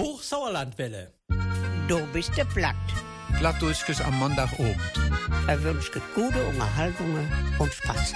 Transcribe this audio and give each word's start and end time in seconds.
Hochsauerlandwelle. 0.00 1.12
Du 1.86 2.00
bist 2.14 2.34
der 2.34 2.46
Platt. 2.46 2.74
Plattdeutsches 3.36 4.00
am 4.00 4.18
Montagabend. 4.18 4.80
Er 5.46 5.62
wünscht 5.62 5.92
gute 6.14 6.42
Unterhaltungen 6.46 7.30
und 7.58 7.70
Spaß. 7.70 8.14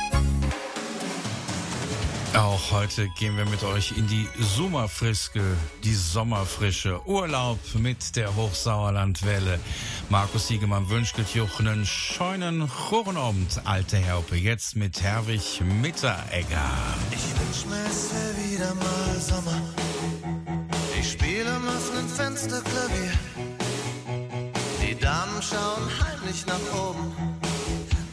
Auch 2.35 2.73
heute 2.73 3.09
gehen 3.19 3.37
wir 3.37 3.45
mit 3.45 3.63
euch 3.65 3.99
in 3.99 4.07
die 4.09 4.27
Sommerfriske, 4.39 5.43
die 5.85 5.95
Sommerfrische. 5.95 7.07
Urlaub 7.07 7.59
mit 7.75 8.17
der 8.17 8.35
Hochsauerlandwelle. 8.35 9.61
Markus 10.09 10.49
Siegemann 10.49 10.89
wünscht 10.89 11.19
euch 11.19 11.39
einen 11.61 11.85
scheunen 11.85 12.67
Chorenabend, 12.67 13.61
alte 13.65 13.99
Herpe. 13.99 14.37
Jetzt 14.37 14.75
mit 14.75 15.03
Herwig 15.03 15.61
Mitteregger. 15.61 16.71
Ich 17.11 17.27
wünsch 17.39 17.67
mir 17.67 18.53
wieder 18.53 18.75
mal 18.75 19.21
Sommer. 19.21 19.84
Ich 21.45 21.51
spiele 21.51 21.61
am 21.61 21.69
offenen 21.69 22.09
Fenster 22.09 22.63
Klavier. 22.63 23.13
Die 24.81 24.95
Damen 24.99 25.43
schauen 25.43 25.91
heimlich 26.01 26.47
nach 26.47 26.59
oben. 26.73 27.13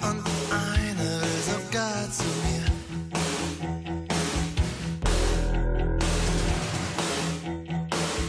Und 0.01 0.23
eine 0.51 1.21
will 1.21 1.41
sogar 1.47 2.11
zu 2.11 2.25
mir. 2.43 2.65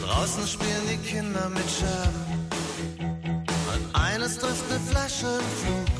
Draußen 0.05 0.47
spielen 0.47 0.87
die 0.89 0.99
Kinder 0.99 1.49
mit 1.49 1.69
Scherben. 1.69 2.23
Und 3.73 3.95
eines 3.99 4.37
trifft 4.37 4.63
eine 4.71 4.79
Flasche 4.89 5.27
im 5.27 5.49
Flug. 5.65 5.95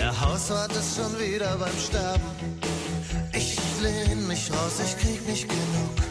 Der 0.00 0.20
Hauswart 0.20 0.72
ist 0.72 0.96
schon 0.96 1.16
wieder 1.20 1.56
beim 1.58 1.78
Sterben. 1.78 2.28
Ich 3.32 3.56
lehn 3.80 4.26
mich 4.26 4.50
raus, 4.50 4.80
ich 4.84 4.96
krieg 4.98 5.24
nicht 5.28 5.48
genug. 5.48 6.06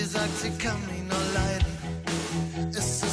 Sie 0.00 0.06
sagt, 0.06 0.38
sie 0.40 0.50
kann 0.52 0.80
mich 0.86 1.02
nur 1.02 1.24
leiden, 1.34 2.70
ist 2.70 3.09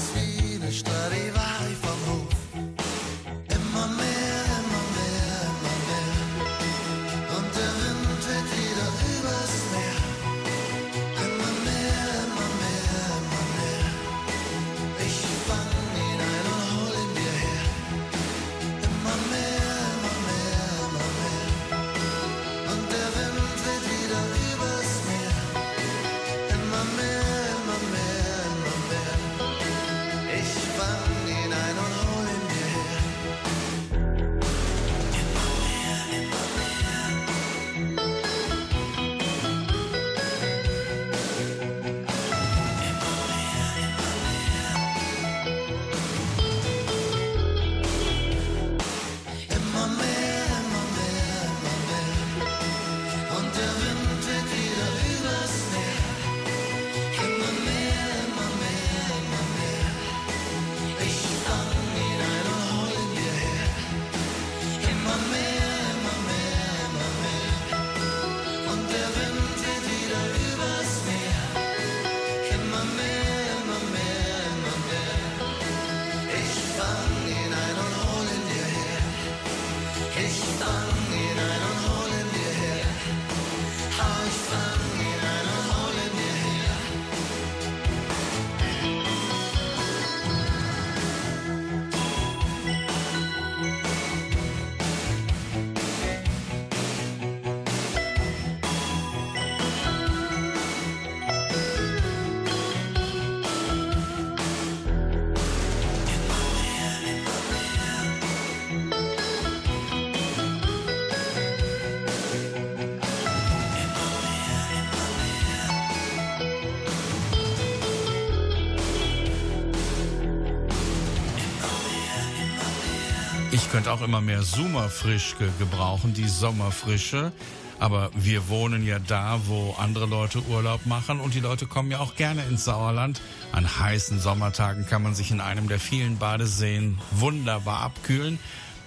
Ich 123.67 123.73
könnte 123.73 123.91
auch 123.91 124.01
immer 124.01 124.21
mehr 124.21 124.43
Sommerfrischke 124.43 125.51
gebrauchen, 125.59 126.13
die 126.13 126.29
Sommerfrische. 126.29 127.33
Aber 127.79 128.11
wir 128.15 128.47
wohnen 128.47 128.87
ja 128.87 128.97
da, 128.97 129.41
wo 129.45 129.75
andere 129.77 130.05
Leute 130.05 130.41
Urlaub 130.43 130.85
machen 130.85 131.19
und 131.19 131.33
die 131.33 131.41
Leute 131.41 131.67
kommen 131.67 131.91
ja 131.91 131.99
auch 131.99 132.15
gerne 132.15 132.45
ins 132.45 132.63
Sauerland. 132.63 133.19
An 133.51 133.67
heißen 133.67 134.21
Sommertagen 134.21 134.85
kann 134.85 135.03
man 135.03 135.15
sich 135.15 135.31
in 135.31 135.41
einem 135.41 135.67
der 135.67 135.81
vielen 135.81 136.17
Badeseen 136.17 136.97
wunderbar 137.11 137.81
abkühlen. 137.81 138.39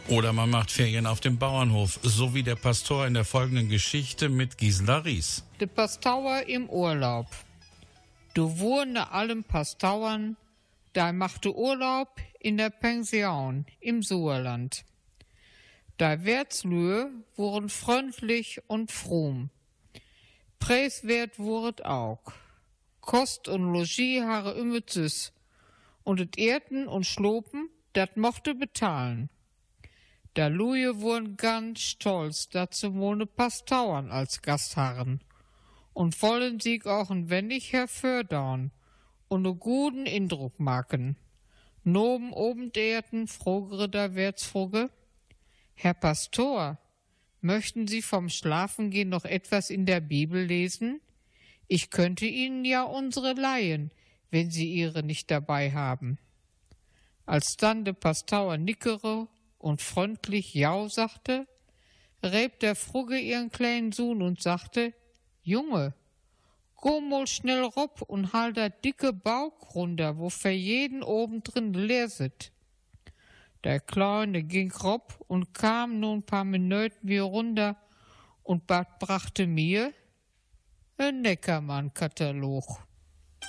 Oder 0.09 0.33
man 0.33 0.49
macht 0.49 0.71
Ferien 0.71 1.07
auf 1.07 1.21
dem 1.21 1.37
Bauernhof, 1.37 2.01
so 2.03 2.33
wie 2.33 2.43
der 2.43 2.57
Pastor 2.57 3.07
in 3.07 3.13
der 3.13 3.27
folgenden 3.27 3.69
Geschichte 3.69 4.31
mit 4.31 4.57
Gisela 4.57 5.01
Ries. 5.01 5.45
De 5.61 5.69
Pastauer 5.69 6.45
im 6.47 6.71
Urlaub. 6.71 7.27
Du 8.33 8.59
wohne 8.59 9.13
allem 9.13 9.45
Pastauern, 9.45 10.39
da 10.95 11.13
machte 11.13 11.55
Urlaub 11.55 12.09
in 12.41 12.57
der 12.57 12.71
Pension 12.71 13.67
im 13.81 14.03
Sauerland. 14.03 14.85
Da 15.99 16.25
Wertslühe 16.25 17.11
wurden 17.37 17.69
freundlich 17.69 18.63
und 18.67 18.91
fromm. 18.91 19.51
Preiswert 20.59 21.39
wurdet 21.39 21.85
auch. 21.85 22.33
Kost 23.03 23.49
und 23.49 23.73
Logis 23.73 24.23
haare 24.23 24.53
immer 24.53 24.81
süß. 24.87 25.33
Und 26.03 26.21
et 26.21 26.39
Erden 26.39 26.89
und 26.89 27.05
Schlopen, 27.05 27.69
dat 27.93 28.17
mochte 28.17 28.55
bezahlen. 28.55 29.29
Da 30.35 30.47
Luje 30.47 31.01
wurden 31.01 31.37
ganz 31.37 31.81
stolz, 31.81 32.49
dazu 32.49 32.95
wohne 32.95 33.27
Pastauern 33.27 34.11
als 34.11 34.41
Gastharren. 34.41 35.21
Und 35.93 36.21
wollen 36.23 36.61
sie 36.61 36.83
auch 36.85 37.11
ein 37.11 37.29
wenig 37.29 37.75
herfördern 37.75 38.71
und 39.29 39.43
ne 39.43 39.55
guten 39.55 40.07
Eindruck 40.07 40.59
machen. 40.59 41.17
Noben 41.85 42.33
oben 42.33 42.73
derten 42.73 43.27
frogere 43.27 43.89
da 43.89 44.15
Wertsfroge. 44.15 44.91
Herr 45.75 45.95
Pastor, 45.95 46.79
möchten 47.41 47.89
Sie 47.89 48.03
vom 48.03 48.29
Schlafengehen 48.29 49.09
noch 49.09 49.25
etwas 49.25 49.71
in 49.71 49.87
der 49.87 50.01
Bibel 50.01 50.45
lesen? 50.45 51.01
Ich 51.69 51.91
könnte 51.91 52.27
Ihnen 52.27 52.65
ja 52.65 52.83
unsere 52.83 53.33
leihen, 53.33 53.91
wenn 54.31 54.51
Sie 54.51 54.73
ihre 54.73 55.03
nicht 55.03 55.31
dabei 55.31 55.73
haben. 55.73 56.19
Als 57.25 57.57
dann 57.57 57.85
de 57.85 57.95
Pastauer 57.95 58.59
nickere 58.59 59.29
und 59.59 59.81
freundlich 59.81 60.53
Jau 60.53 60.89
sagte, 60.89 61.47
räb 62.23 62.61
der 62.61 62.75
Frugge 62.75 63.19
ihren 63.19 63.51
kleinen 63.51 63.93
Sohn 63.93 64.21
und 64.21 64.43
sagte, 64.43 64.93
Junge, 65.43 65.95
go 66.81 67.01
mal 67.01 67.27
schnell 67.27 67.65
rob 67.65 68.03
und 68.03 68.33
hal 68.33 68.53
der 68.53 68.71
dicke 68.71 69.13
Bauch 69.13 69.75
runter, 69.75 70.19
wo 70.19 70.31
für 70.31 70.51
jeden 70.51 71.03
oben 71.03 71.43
drin 71.43 71.75
leer 71.75 72.09
sit. 72.09 72.53
Der 73.65 73.81
Kleine 73.81 74.43
ging 74.43 74.73
rob 74.73 75.23
und 75.29 75.53
kam 75.53 76.01
nun 76.01 76.23
paar 76.23 76.45
Minuten 76.45 76.97
wie 77.03 77.19
runter 77.19 77.77
und 78.43 78.67
Bad 78.67 78.99
brachte 78.99 79.47
mir 79.47 79.93
ein 80.97 81.21
Neckermann-Katalog. 81.21 82.90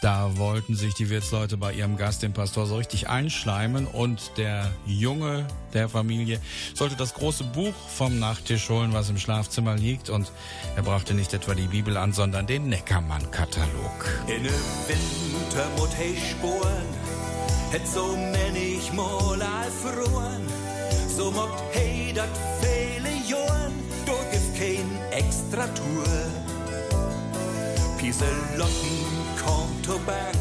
Da 0.02 0.36
wollten 0.38 0.76
sich 0.76 0.96
die 0.96 1.12
Wirtsleute 1.12 1.58
bei 1.58 1.74
ihrem 1.74 1.96
Gast, 1.96 2.24
dem 2.24 2.34
Pastor, 2.34 2.66
so 2.66 2.76
richtig 2.78 3.08
einschleimen 3.08 3.86
und 3.86 4.32
der 4.36 4.72
Junge 4.88 5.46
der 5.74 5.90
Familie 5.90 6.42
sollte 6.74 6.96
das 6.96 7.14
große 7.14 7.44
Buch 7.44 7.76
vom 7.96 8.18
Nachttisch 8.18 8.68
holen, 8.70 8.94
was 8.94 9.12
im 9.12 9.20
Schlafzimmer 9.20 9.76
liegt 9.76 10.10
und 10.10 10.32
er 10.76 10.82
brachte 10.82 11.14
nicht 11.14 11.36
etwa 11.36 11.54
die 11.54 11.68
Bibel 11.68 11.98
an, 11.98 12.14
sondern 12.14 12.48
den 12.48 12.68
Neckermann-Katalog. 12.68 14.24
In 14.26 14.44
dem 14.44 14.54
Winter 14.88 15.68
sporen, 16.32 16.88
het 17.72 17.88
so 17.88 18.18
männig 18.18 18.92
mal 18.94 19.40
erfroren, 19.40 20.42
so 21.16 21.32
mocht 21.32 21.62
he 21.74 22.12
dat 22.12 22.30
viele 22.60 23.12
Joren, 23.30 23.74
do 24.08 24.14
gibt 24.32 24.58
kein 24.58 24.90
extra 25.12 25.68
Tour. 25.68 26.41
Pieselotten 28.12 28.98
kommt 29.42 29.86
Tobak, 29.86 30.36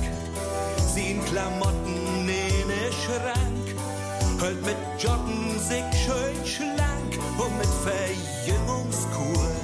sien 0.92 1.24
Klamotten 1.26 2.28
in 2.28 2.68
den 2.68 2.92
Schrank, 2.92 4.40
hält 4.40 4.60
mit 4.66 4.76
Jotten 4.98 5.56
sich 5.56 5.84
schön 6.04 6.44
schlank 6.44 7.16
und 7.38 7.58
mit 7.58 7.68
Verjüngungskur. 7.84 9.59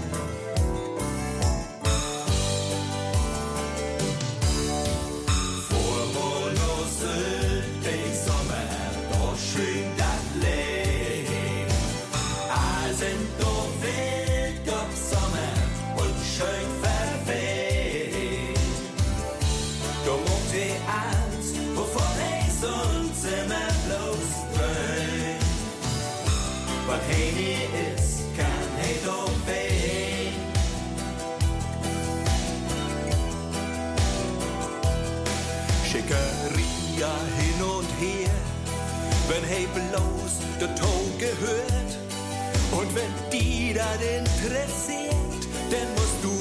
Bloß 39.64 40.32
der 40.61 40.75
Ton 40.75 41.19
gehört. 41.19 41.93
Und 42.73 42.94
wenn 42.94 43.12
die 43.32 43.73
das 43.73 43.97
interessiert, 44.03 45.43
dann 45.70 45.88
musst 45.94 46.20
du 46.23 46.32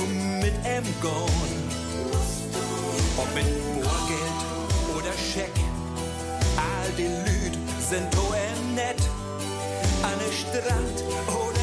mit 0.44 0.54
em 0.66 0.84
gehen. 1.02 1.64
Ob 3.18 3.34
mit 3.34 3.46
Moorgeld 3.76 4.42
oder 4.98 5.14
Scheck, 5.14 5.54
all 6.58 6.92
die 6.98 7.04
Lüd 7.04 7.54
sind 7.80 8.14
OM 8.18 8.76
nett. 8.76 9.02
An 10.04 10.20
den 10.20 10.34
Strand 10.34 11.04
oder 11.28 11.55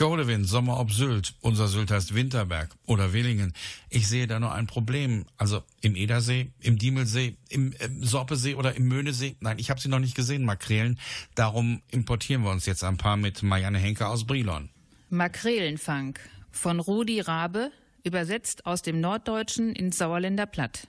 Godewind, 0.00 0.48
Sommer 0.48 0.80
ob 0.80 0.90
Sylt. 0.92 1.34
Unser 1.42 1.68
Sylt 1.68 1.90
heißt 1.90 2.14
Winterberg 2.14 2.70
oder 2.86 3.12
Willingen. 3.12 3.52
Ich 3.90 4.08
sehe 4.08 4.26
da 4.26 4.40
nur 4.40 4.50
ein 4.50 4.66
Problem. 4.66 5.26
Also 5.36 5.62
im 5.82 5.94
Edersee, 5.94 6.52
im 6.60 6.78
Diemelsee, 6.78 7.36
im 7.50 7.74
äh, 7.74 7.90
Sorpesee 8.00 8.54
oder 8.54 8.74
im 8.76 8.88
Möhnesee. 8.88 9.36
Nein, 9.40 9.58
ich 9.58 9.68
habe 9.68 9.78
sie 9.78 9.90
noch 9.90 9.98
nicht 9.98 10.14
gesehen, 10.14 10.46
Makrelen. 10.46 10.98
Darum 11.34 11.82
importieren 11.90 12.44
wir 12.44 12.50
uns 12.50 12.64
jetzt 12.64 12.82
ein 12.82 12.96
paar 12.96 13.18
mit 13.18 13.42
Marianne 13.42 13.76
Henke 13.76 14.06
aus 14.06 14.26
Brilon. 14.26 14.70
Makrelenfang 15.10 16.18
von 16.50 16.80
Rudi 16.80 17.20
Rabe, 17.20 17.70
übersetzt 18.02 18.64
aus 18.64 18.80
dem 18.80 19.02
Norddeutschen 19.02 19.74
ins 19.74 19.98
Sauerländer 19.98 20.46
Platt. 20.46 20.88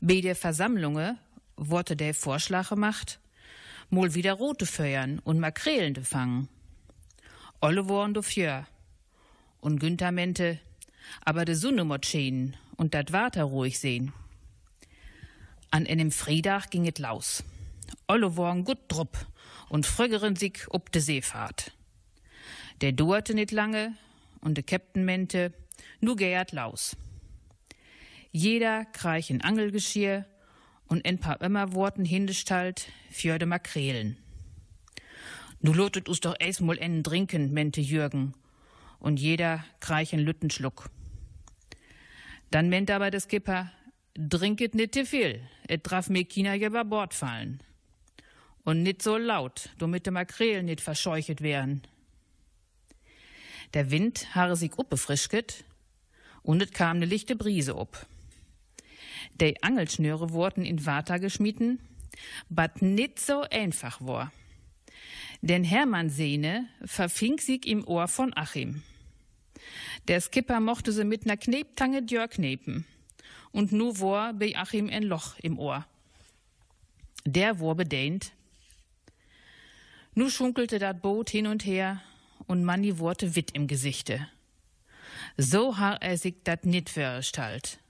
Bei 0.00 0.20
der 0.20 0.36
Versammlunge 0.36 1.18
wurde 1.56 1.96
der 1.96 2.14
Vorschlag 2.14 2.68
gemacht, 2.68 3.18
mal 3.90 4.14
wieder 4.14 4.34
Rote 4.34 4.66
fördern 4.66 5.18
und 5.18 5.40
Makrelen 5.40 5.96
fangen. 6.04 6.48
Olle 7.64 7.82
do 8.12 8.20
fjör. 8.20 8.66
Und 9.62 9.80
Günther 9.80 10.12
mente, 10.12 10.60
aber 11.24 11.46
de 11.46 11.54
Sonne 11.54 11.84
mot 11.84 12.04
scheen 12.04 12.58
und 12.76 12.92
dat 12.92 13.10
Water 13.10 13.44
ruhig 13.44 13.78
sehen. 13.78 14.12
An 15.70 15.86
einem 15.86 16.10
Friedach 16.10 16.68
ging 16.68 16.84
et 16.84 16.98
laus. 16.98 17.42
Olle 18.06 18.36
worn 18.36 18.64
gut 18.64 18.80
drupp 18.88 19.16
und 19.70 19.86
fröggeren 19.86 20.36
sich 20.36 20.66
ob 20.68 20.92
de 20.92 21.00
Seefahrt. 21.00 21.72
Der 22.82 22.92
dauerte 22.92 23.32
nicht 23.32 23.50
lange 23.50 23.94
und 24.42 24.56
der 24.58 24.66
Käpt'n 24.66 25.02
mente, 25.02 25.54
nu 26.00 26.16
gärt 26.16 26.52
laus. 26.52 26.98
Jeder 28.30 28.84
kreich 28.84 29.30
in 29.30 29.40
Angelgeschirr 29.40 30.26
und 30.86 31.06
ein 31.06 31.18
paar 31.18 31.42
Ömmerworten 31.42 32.04
hingestalt 32.04 32.88
für 33.10 33.38
de 33.38 33.48
Makrelen. 33.48 34.18
Nu 35.64 35.72
lotet 35.72 36.10
us 36.10 36.20
doch 36.20 36.36
eis 36.40 36.60
mal 36.60 36.76
en 36.76 37.02
trinken, 37.02 37.50
mente 37.54 37.80
Jürgen, 37.80 38.34
und 38.98 39.18
jeder 39.18 39.64
kreich 39.80 40.12
en 40.12 40.20
Lüttenschluck. 40.20 40.90
Dann 42.50 42.68
ment 42.68 42.90
aber 42.90 43.10
der 43.10 43.20
Skipper, 43.20 43.72
trinket 44.14 44.74
nit 44.74 44.92
te 44.92 45.06
viel, 45.06 45.40
et 45.66 45.80
drauf 45.82 46.10
mir 46.10 46.24
China 46.24 46.54
über 46.54 46.84
Bord 46.84 47.14
fallen. 47.14 47.62
Und 48.64 48.82
nit 48.82 49.00
so 49.00 49.16
laut, 49.16 49.70
damit 49.78 50.04
de 50.04 50.12
Makrelen 50.12 50.66
nit 50.66 50.82
verscheuchet 50.82 51.40
wären. 51.40 51.80
Der 53.72 53.90
Wind 53.90 54.34
habe 54.34 54.56
sich 54.56 54.76
uppefrischket 54.76 55.64
und 56.42 56.60
es 56.60 56.72
kam 56.72 56.98
ne 56.98 57.06
lichte 57.06 57.36
Brise 57.36 57.74
up. 57.74 58.06
De 59.40 59.54
Angelschnüre 59.62 60.30
wurden 60.30 60.66
in 60.66 60.84
Water 60.84 61.18
geschmieden, 61.18 61.80
bat 62.50 62.82
nit 62.82 63.18
so 63.18 63.46
einfach 63.50 64.02
war. 64.02 64.30
Denn 65.44 65.62
Hermann 65.62 66.08
Sehne 66.08 66.66
verfing 66.86 67.38
sich 67.38 67.66
im 67.66 67.86
Ohr 67.86 68.08
von 68.08 68.34
Achim. 68.34 68.82
Der 70.08 70.22
Skipper 70.22 70.58
mochte 70.58 70.90
sie 70.90 71.04
mit 71.04 71.26
ner 71.26 71.36
Kneptange 71.36 72.02
djör 72.02 72.28
knepen. 72.28 72.86
Und 73.52 73.70
nu 73.70 74.00
war 74.00 74.32
bei 74.32 74.56
Achim 74.56 74.88
ein 74.88 75.02
Loch 75.02 75.38
im 75.40 75.58
Ohr. 75.58 75.84
Der 77.26 77.60
war 77.60 77.74
bedehnt. 77.74 78.32
Nu 80.14 80.30
schunkelte 80.30 80.78
dat 80.78 81.02
Boot 81.02 81.28
hin 81.28 81.46
und 81.46 81.66
her 81.66 82.00
und 82.46 82.64
Manni 82.64 82.98
wurde 82.98 83.36
witt 83.36 83.50
im 83.50 83.66
Gesichte. 83.66 84.26
So 85.36 85.76
har 85.76 86.00
er 86.00 86.16
sich 86.16 86.36
dat 86.44 86.64
nit 86.64 86.88
vorgestellt. 86.88 87.80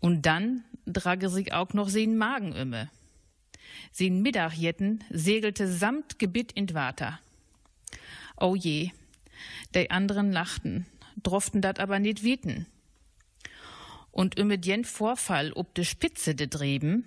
Und 0.00 0.26
dann 0.26 0.64
drage 0.86 1.28
sich 1.28 1.52
auch 1.52 1.72
noch 1.72 1.88
sein 1.88 2.16
Magen 2.16 2.52
ümme. 3.78 3.88
Sein 3.92 4.22
Mittagjetten 4.22 5.04
segelte 5.10 5.66
samt 5.66 6.18
Gebiet 6.18 6.52
in 6.52 6.72
Water. 6.74 7.18
Oh 8.36 8.56
je, 8.56 8.90
de 9.74 9.88
anderen 9.88 10.32
lachten, 10.32 10.86
droften 11.16 11.60
dat 11.60 11.78
aber 11.78 11.98
nit 11.98 12.22
wieten. 12.22 12.66
Und 14.10 14.38
ümme 14.38 14.58
den 14.58 14.84
Vorfall 14.84 15.52
ob 15.52 15.74
de 15.74 15.84
Spitze 15.84 16.34
de 16.34 16.46
Dreben, 16.46 17.04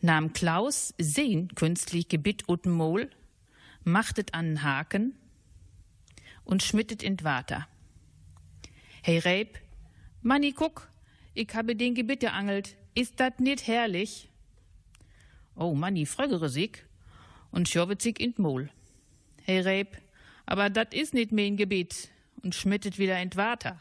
nahm 0.00 0.32
Klaus 0.32 0.94
sein 0.98 1.48
künstlich 1.54 2.08
Gebiet 2.08 2.44
ut'n 2.48 2.70
Mol, 2.70 3.10
machtet 3.84 4.34
an 4.34 4.62
Haken 4.62 5.14
und 6.44 6.62
schmittet 6.62 7.02
in 7.02 7.22
Water. 7.22 7.66
Hey 9.02 9.18
Reib, 9.18 9.58
Manni, 10.22 10.52
guck, 10.52 10.88
ich 11.34 11.54
habe 11.54 11.74
den 11.74 11.94
Gebitte 11.94 12.32
angelt, 12.32 12.76
ist 12.94 13.18
dat 13.18 13.40
nit 13.40 13.66
herrlich? 13.66 14.31
Oh, 15.54 15.74
Manni, 15.74 16.06
frögere 16.06 16.48
sich 16.48 16.82
und 17.50 17.68
schowet 17.68 18.00
sich 18.02 18.18
in 18.20 18.34
Mol. 18.38 18.70
Hey 19.44 19.60
Reib, 19.60 19.98
aber 20.46 20.70
dat 20.70 20.94
is 20.94 21.12
nit 21.12 21.32
mein 21.32 21.56
Gebiet 21.56 22.08
und 22.42 22.54
schmittet 22.54 22.98
wieder 22.98 23.20
in 23.20 23.34
Water. 23.36 23.80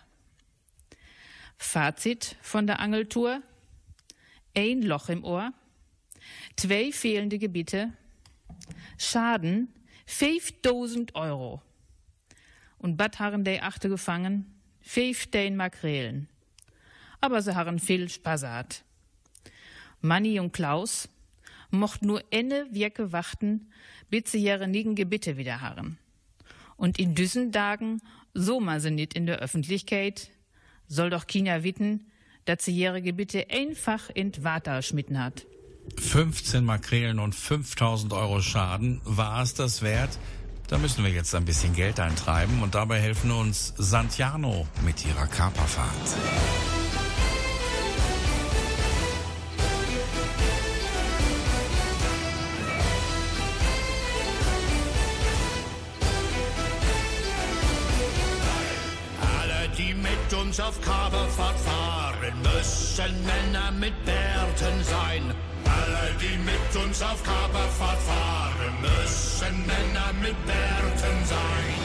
Fazit 1.58 2.36
von 2.42 2.68
der 2.68 2.80
Angeltour. 2.80 3.42
Ein 4.54 4.82
Loch 4.82 5.08
im 5.08 5.24
Ohr, 5.24 5.54
zwei 6.58 6.92
fehlende 6.92 7.40
Gebiete, 7.40 7.94
Schaden 8.98 9.70
5000 10.06 11.16
Euro. 11.16 11.62
Und 12.80 12.98
Bad 12.98 13.20
haben 13.20 13.46
die 13.46 13.62
achte 13.62 13.88
gefangen, 13.88 14.60
15 14.82 15.56
Makrelen. 15.56 16.28
Aber 17.22 17.42
sie 17.42 17.56
haben 17.56 17.80
viel 17.80 18.10
Spaßat. 18.10 18.84
Manni 20.02 20.40
und 20.40 20.52
Klaus 20.52 21.08
mocht 21.72 22.04
nur 22.04 22.24
enne 22.32 22.68
Wirke 22.72 23.12
warten, 23.12 23.70
bis 24.10 24.32
sie 24.32 24.44
ihre 24.44 24.68
nigen 24.68 24.96
Gebiete 24.96 25.38
wieder. 25.38 25.60
Und 26.78 27.00
in 27.00 27.16
düssen 27.16 27.52
Tagen, 27.52 28.02
so 28.34 28.60
ma 28.60 28.80
sie 28.80 28.92
nit 28.92 29.14
in 29.14 29.26
der 29.26 29.40
Öffentlichkeit, 29.40 30.30
soll 30.88 31.10
doch 31.10 31.28
China 31.28 31.64
witten, 31.64 32.06
dass 32.46 32.66
sie 32.66 32.76
ihre 32.76 33.02
Gebiete 33.02 33.48
einfach 33.50 34.10
in 34.14 34.32
Water 34.44 34.82
schmitten 34.82 35.24
hat. 35.24 35.46
15 35.98 36.64
Makrelen 36.64 37.20
und 37.20 37.36
5000 37.36 38.14
Euro 38.14 38.42
Schaden. 38.42 39.02
War 39.04 39.42
es 39.42 39.54
das 39.54 39.82
wert? 39.82 40.18
Da 40.68 40.78
müssen 40.78 41.04
wir 41.04 41.12
jetzt 41.12 41.36
ein 41.36 41.46
bisschen 41.46 41.74
Geld 41.76 42.00
eintreiben 42.00 42.62
und 42.64 42.76
dabei 42.76 43.00
helfen 43.00 43.32
uns 43.32 43.74
Santiano 43.78 44.68
mit 44.86 45.06
ihrer 45.06 45.28
Kaperfahrt. 45.28 46.71
Mit 63.82 64.06
Bärten 64.06 64.84
sein. 64.84 65.24
Alle, 65.66 66.14
die 66.22 66.38
mit 66.38 66.86
uns 66.86 67.02
auf 67.02 67.24
Kaperfahrt 67.24 68.00
fahren, 68.02 68.74
müssen 68.80 69.66
Männer 69.66 70.14
mit 70.22 70.38
Bärten 70.46 71.26
sein. 71.26 71.81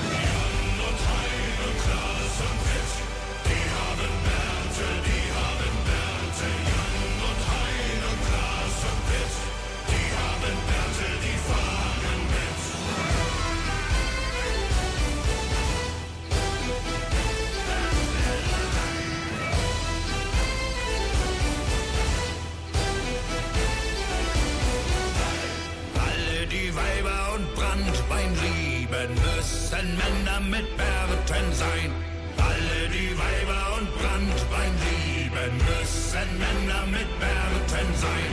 Müssen 29.46 29.96
Männer 29.96 30.40
mit 30.40 30.76
Bärten 30.76 31.52
sein. 31.52 31.90
Alle 32.36 32.88
die 32.88 33.12
Weiber 33.16 33.78
und 33.78 33.88
Brandbein 33.98 34.72
lieben, 34.86 35.56
müssen 35.56 36.30
Männer 36.38 36.84
mit 36.86 37.08
Bärten 37.20 37.88
sein. 37.94 38.30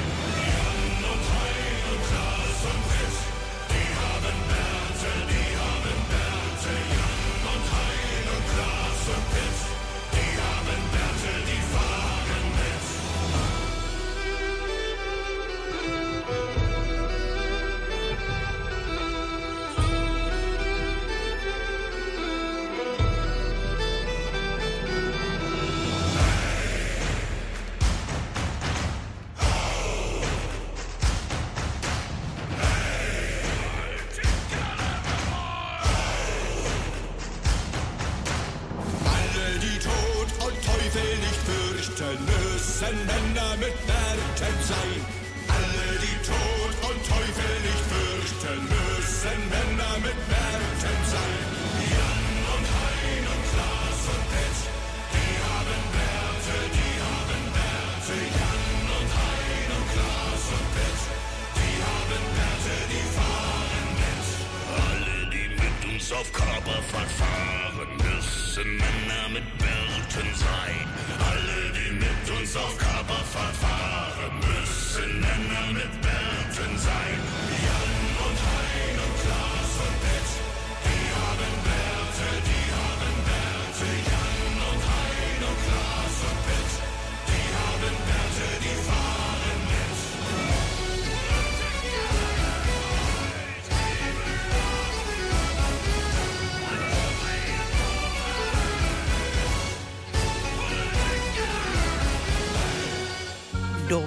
Jan 0.49 1.03
und 1.11 1.23
Hein 1.33 1.81
und 1.91 2.01
Klaas 2.09 2.59
und 2.69 2.81
Pitt, 2.89 3.17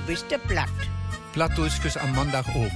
Du 0.06 0.12
bist 0.12 0.30
der 0.30 0.38
Platt. 0.38 0.70
Plattdeutsches 1.32 1.96
am 1.96 2.14
Montagabend. 2.14 2.70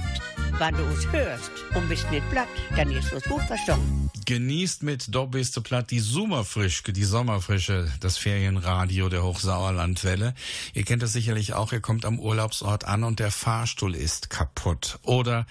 Wenn 0.59 0.75
du 0.75 0.83
uns 0.83 1.09
hörst 1.13 1.49
und 1.73 1.87
bist 1.87 2.11
nicht 2.11 2.29
platt, 2.29 2.49
dann 2.75 2.91
ist 2.91 3.13
es 3.13 3.23
gut 3.23 3.41
verstanden. 3.43 4.11
Genießt 4.25 4.83
mit 4.83 5.15
Do 5.15 5.27
bist 5.27 5.55
du 5.55 5.61
platt 5.61 5.91
die 5.91 6.01
Sommerfrischke, 6.01 6.91
die 6.91 7.05
Sommerfrische, 7.05 7.89
das 8.01 8.17
Ferienradio 8.17 9.07
der 9.07 9.23
Hochsauerlandwelle. 9.23 10.33
Ihr 10.73 10.83
kennt 10.83 11.03
das 11.03 11.13
sicherlich 11.13 11.53
auch, 11.53 11.71
ihr 11.71 11.79
kommt 11.79 12.03
am 12.03 12.19
Urlaubsort 12.19 12.83
an 12.83 13.05
und 13.05 13.21
der 13.21 13.31
Fahrstuhl 13.31 13.95
ist 13.95 14.29
kaputt. 14.29 14.99
Oder 15.03 15.47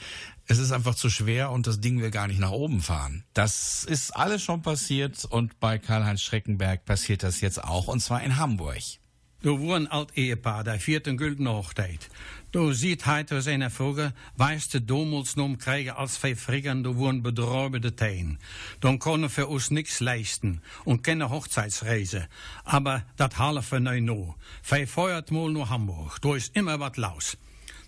es 0.49 0.59
ist 0.59 0.73
einfach 0.73 0.97
zu 0.97 1.09
schwer 1.09 1.51
und 1.51 1.67
das 1.67 1.81
Ding 1.81 2.03
will 2.03 2.11
gar 2.11 2.27
nicht 2.27 2.41
nach 2.41 2.51
oben 2.51 2.83
fahren. 2.83 3.25
Das 3.33 3.85
ist 3.85 4.15
alles 4.15 4.43
schon 4.43 4.61
passiert 4.61 5.25
und 5.25 5.59
bei 5.61 5.79
Karl-Heinz 5.79 6.21
Schreckenberg 6.21 6.85
passiert 6.85 7.23
das 7.23 7.41
jetzt 7.41 7.65
auch 7.65 7.89
und 7.89 8.01
zwar 8.01 8.23
in 8.23 8.37
Hamburg. 8.37 9.00
Du 9.43 9.59
woen 9.59 9.87
alt 9.87 10.19
Ehepaar, 10.19 10.65
der 10.65 10.79
vierten 10.79 11.17
gülden 11.17 11.49
Hochzeit. 11.49 12.11
Du 12.53 12.75
sieht 12.75 13.07
heute 13.07 13.41
seine 13.41 13.71
Frage, 13.71 14.13
weißt 14.37 14.75
du 14.75 14.83
damals 14.83 15.35
noch 15.37 15.57
kriegen 15.57 15.93
als 15.93 16.21
zwei 16.21 16.37
Friggern, 16.37 16.83
du 16.83 16.97
woen 16.97 17.23
bedräubende 17.23 17.97
Teen. 17.97 18.39
Dann 18.81 18.99
können 18.99 19.35
wir 19.35 19.49
uns 19.49 19.71
nichts 19.71 20.01
leisten 20.01 20.61
und 20.85 21.03
keine 21.03 21.31
Hochzeitsreise. 21.31 22.29
Aber 22.65 23.03
dat 23.17 23.39
halen 23.39 23.65
wir 23.71 23.81
neu 23.81 24.01
no. 24.03 24.35
Wij 24.69 24.87
feuert 24.87 25.31
mal 25.31 25.51
nach 25.51 25.71
Hamburg, 25.71 26.21
da 26.21 26.37
ist 26.37 26.55
immer 26.55 26.79
wat 26.79 26.99
los. 26.99 27.39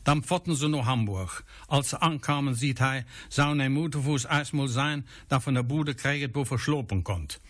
Dann 0.04 0.22
fotten 0.22 0.54
sie 0.54 0.70
nach 0.70 0.86
Hamburg. 0.86 1.44
Als 1.68 1.90
sie 1.90 2.00
ankamen, 2.00 2.54
sieht 2.54 2.80
zou 3.28 3.52
een 3.52 3.72
Motorfuß 3.72 4.24
erstmal 4.24 4.68
sein, 4.68 5.04
dat 5.28 5.42
von 5.42 5.54
der 5.54 5.64
Bude 5.64 5.94
kriegt, 5.94 6.34
wo 6.34 6.46
verschlopen 6.46 7.04
kommt. 7.04 7.40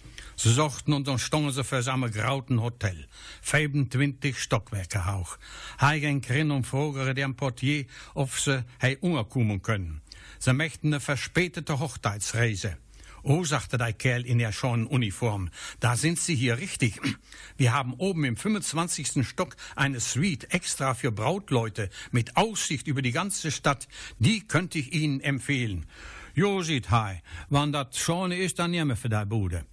Sie 0.42 0.52
suchten 0.52 0.92
und 0.92 1.06
dann 1.06 1.20
standen 1.20 1.52
sie 1.52 1.62
für 1.62 1.76
einem 1.92 2.10
grauten 2.10 2.60
Hotel. 2.60 3.06
25 3.42 4.36
Stockwerke 4.36 5.06
hoch. 5.06 5.38
Hij 5.78 6.00
ging 6.00 6.20
rein 6.28 6.50
und 6.50 6.66
fragte 6.66 7.14
den 7.14 7.36
Portier, 7.36 7.86
ob 8.14 8.32
sie 8.32 8.64
hei 8.80 8.98
umkommen 8.98 9.62
können. 9.62 10.00
Sie 10.40 10.52
möchten 10.52 10.88
eine 10.88 10.98
verspätete 10.98 11.78
Hochzeitsreise. 11.78 12.76
Oh, 13.22 13.44
sagte 13.44 13.78
der 13.78 13.92
Kerl 13.92 14.26
in 14.26 14.38
der 14.38 14.50
schonen 14.50 14.88
Uniform, 14.88 15.48
da 15.78 15.94
sind 15.94 16.18
Sie 16.18 16.34
hier 16.34 16.58
richtig. 16.58 16.98
Wir 17.56 17.72
haben 17.72 17.94
oben 17.94 18.24
im 18.24 18.36
25. 18.36 19.24
Stock 19.24 19.54
eine 19.76 20.00
Suite 20.00 20.52
extra 20.52 20.94
für 20.94 21.12
Brautleute 21.12 21.88
mit 22.10 22.36
Aussicht 22.36 22.88
über 22.88 23.00
die 23.00 23.12
ganze 23.12 23.52
Stadt. 23.52 23.86
Die 24.18 24.40
könnte 24.40 24.80
ich 24.80 24.92
Ihnen 24.92 25.20
empfehlen. 25.20 25.86
Jo, 26.34 26.62
sieht 26.62 26.90
hei, 26.90 27.22
wann 27.48 27.70
dat 27.70 27.94
schon 27.94 28.32
ist, 28.32 28.58
dann 28.58 28.72
nehmen 28.72 28.96
für 28.96 29.08
die 29.08 29.24
Bude. 29.24 29.66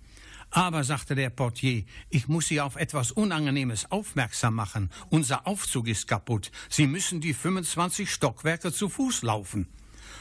Aber, 0.51 0.84
sagte 0.84 1.15
der 1.15 1.29
Portier, 1.29 1.84
ich 2.10 2.27
muss 2.27 2.48
Sie 2.48 2.62
auf 2.62 2.75
etwas 2.75 3.12
Unangenehmes 3.12 3.91
aufmerksam 3.91 4.56
machen. 4.56 4.89
Unser 5.10 5.46
Aufzug 5.46 5.88
ist 5.88 6.08
kaputt. 6.08 6.51
Sie 6.70 6.88
müssen 6.88 7.22
die 7.22 7.34
25 7.34 8.12
Stockwerke 8.12 8.72
zu 8.72 8.89
Fuß 8.89 9.22
laufen. 9.22 9.68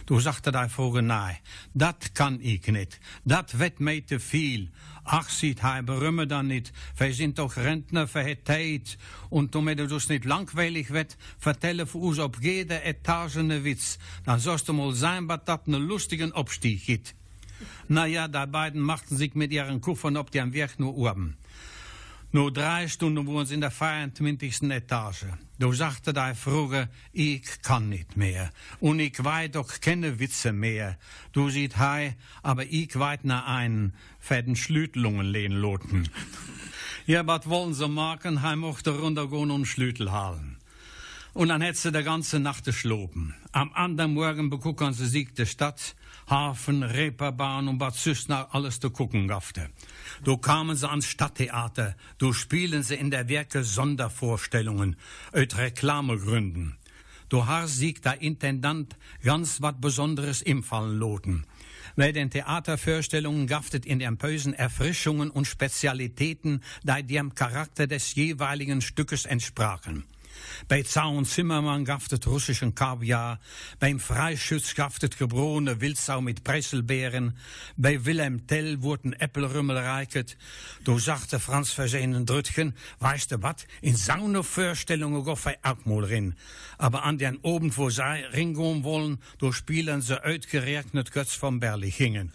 Du 0.06 0.20
sagte 0.20 0.52
der 0.52 0.68
Vogel 0.70 1.02
nein, 1.02 1.36
dat 1.74 2.14
kann 2.14 2.40
ich 2.40 2.66
nicht. 2.68 2.98
Dat 3.24 3.58
wird 3.58 3.80
mir 3.80 4.06
te 4.06 4.20
viel. 4.20 4.70
Ach, 5.04 5.28
sieht 5.28 5.62
hij, 5.62 5.84
berümme 5.84 6.26
dan 6.26 6.46
niet. 6.46 6.72
Wij 6.96 7.12
sind 7.12 7.38
doch 7.38 7.56
Rentner 7.56 8.08
für 8.08 8.22
het 8.22 8.44
tijd. 8.44 8.96
Und 9.28 9.54
damit 9.54 9.78
dus 9.78 10.08
nicht 10.08 10.24
langweilig 10.24 10.90
wird, 10.90 11.16
vertelle 11.38 11.86
für 11.86 11.98
uns 11.98 12.18
op 12.18 12.36
jede 12.40 12.82
Etage 12.82 13.42
ne 13.42 13.64
Witz. 13.64 13.98
Dann 14.24 14.40
sollst 14.40 14.68
du 14.68 14.72
mal 14.72 14.94
sein, 14.94 15.28
was 15.28 15.44
dat 15.44 15.66
ne 15.66 15.78
lustigen 15.78 16.32
Abstieg 16.32 16.84
gibt. 16.84 17.14
Na 17.88 18.06
ja, 18.06 18.28
die 18.28 18.46
beiden 18.46 18.80
machten 18.80 19.16
sich 19.16 19.34
mit 19.34 19.52
ihren 19.52 19.80
Kuffern 19.80 20.16
ob 20.16 20.30
die 20.30 20.40
am 20.40 20.52
Werk 20.52 20.78
nur 20.78 20.96
oben. 20.96 21.36
Nur 22.30 22.52
drei 22.52 22.88
Stunden 22.88 23.26
waren 23.26 23.46
sie 23.46 23.54
in 23.54 23.62
der 23.62 23.70
25. 23.70 24.70
Etage. 24.70 25.24
Du 25.58 25.72
sagte 25.72 26.12
der 26.12 26.34
Frage, 26.34 26.90
ich 27.10 27.62
kann 27.62 27.88
nicht 27.88 28.18
mehr. 28.18 28.50
Und 28.80 29.00
ich 29.00 29.24
weiß 29.24 29.52
doch 29.52 29.80
keine 29.80 30.20
Witze 30.20 30.52
mehr. 30.52 30.98
Du 31.32 31.48
sieht 31.48 31.78
hei, 31.78 32.16
aber 32.42 32.66
ich 32.66 32.96
weiß 32.98 33.20
na 33.22 33.46
einen, 33.46 33.94
für 34.20 34.42
den 34.42 34.56
Schlütelungen 34.56 35.26
lehnen 35.26 35.58
loten. 35.58 36.10
ja, 37.06 37.26
was 37.26 37.48
wollen 37.48 37.72
sie 37.72 37.88
machen? 37.88 38.42
Hij 38.42 38.56
mochte 38.56 38.90
runtergehen 38.90 39.50
und 39.50 39.64
Schlütel 39.64 40.12
halen. 40.12 40.58
Und 41.32 41.48
dann 41.48 41.62
hätte 41.62 41.78
sie 41.78 41.92
die 41.92 42.02
ganze 42.02 42.40
Nacht 42.40 42.64
geschlopen. 42.64 43.34
Am 43.52 43.72
anderen 43.72 44.12
Morgen 44.12 44.50
begucken 44.50 44.92
sie 44.92 45.06
sich 45.06 45.32
die 45.32 45.46
Stadt, 45.46 45.94
Hafen, 46.28 46.82
Reeperbahn 46.82 47.68
und 47.68 47.82
sonst 47.94 48.28
noch 48.28 48.52
alles 48.52 48.80
zu 48.80 48.90
gucken 48.90 49.28
gaffte. 49.28 49.70
Du 50.24 50.36
kamen 50.36 50.76
sie 50.76 50.88
ans 50.88 51.06
Stadttheater, 51.06 51.96
du 52.18 52.32
spielen 52.32 52.82
sie 52.82 52.96
in 52.96 53.10
der 53.10 53.28
Werke 53.28 53.64
Sondervorstellungen, 53.64 54.96
uit 55.32 55.56
Reklamegründen. 55.56 56.76
Du 57.28 57.46
har 57.46 57.66
sieg 57.66 58.02
der 58.02 58.20
Intendant 58.22 58.96
ganz 59.22 59.60
wat 59.60 59.80
Besonderes 59.80 60.42
im 60.42 60.62
Fallen 60.62 60.98
loten. 60.98 61.44
Bei 61.96 62.12
den 62.12 62.30
Theatervorstellungen 62.30 63.46
gaftet 63.46 63.84
in 63.84 63.98
den 63.98 64.18
Pösen 64.18 64.54
Erfrischungen 64.54 65.30
und 65.30 65.46
Spezialitäten, 65.46 66.62
die 66.82 67.02
dem 67.02 67.34
Charakter 67.34 67.86
des 67.86 68.14
jeweiligen 68.14 68.80
Stückes 68.80 69.26
entsprachen. 69.26 70.04
Bei 70.68 70.82
Zaun 70.82 71.24
Zimmermann 71.24 71.84
gaftet 71.84 72.26
russischen 72.26 72.74
Kaviar, 72.74 73.40
beim 73.78 74.00
Freischütz 74.00 74.74
gaftet 74.74 75.18
gebrone 75.18 75.80
Wildsau 75.80 76.20
mit 76.20 76.44
Preiselbeeren, 76.44 77.36
bei 77.76 78.04
Wilhelm 78.04 78.46
Tell 78.46 78.82
wurden 78.82 79.12
Äppelrümmel 79.12 79.78
reiket. 79.78 80.36
Du 80.84 80.98
sagte 80.98 81.40
Franz 81.40 81.72
Versehnen 81.72 82.26
Drütchen, 82.26 82.74
weißt 83.00 83.32
du 83.32 83.42
wat, 83.42 83.66
in 83.80 83.96
saune 83.96 84.42
Vorstellungen 84.42 85.24
goff 85.24 85.46
hij 85.46 85.58
auch 85.62 85.84
mal 85.84 86.04
rin. 86.04 86.34
Aber 86.78 87.04
an 87.04 87.18
den 87.18 87.38
Abend, 87.44 87.76
wo 87.76 87.90
sie 87.90 88.24
ringehen 88.32 88.84
wollen, 88.84 89.18
du 89.38 89.52
spielen 89.52 90.00
sie 90.02 90.22
uitgeregnet 90.22 91.12
Götz 91.12 91.34
von 91.34 91.60
Berlichingen. 91.60 92.32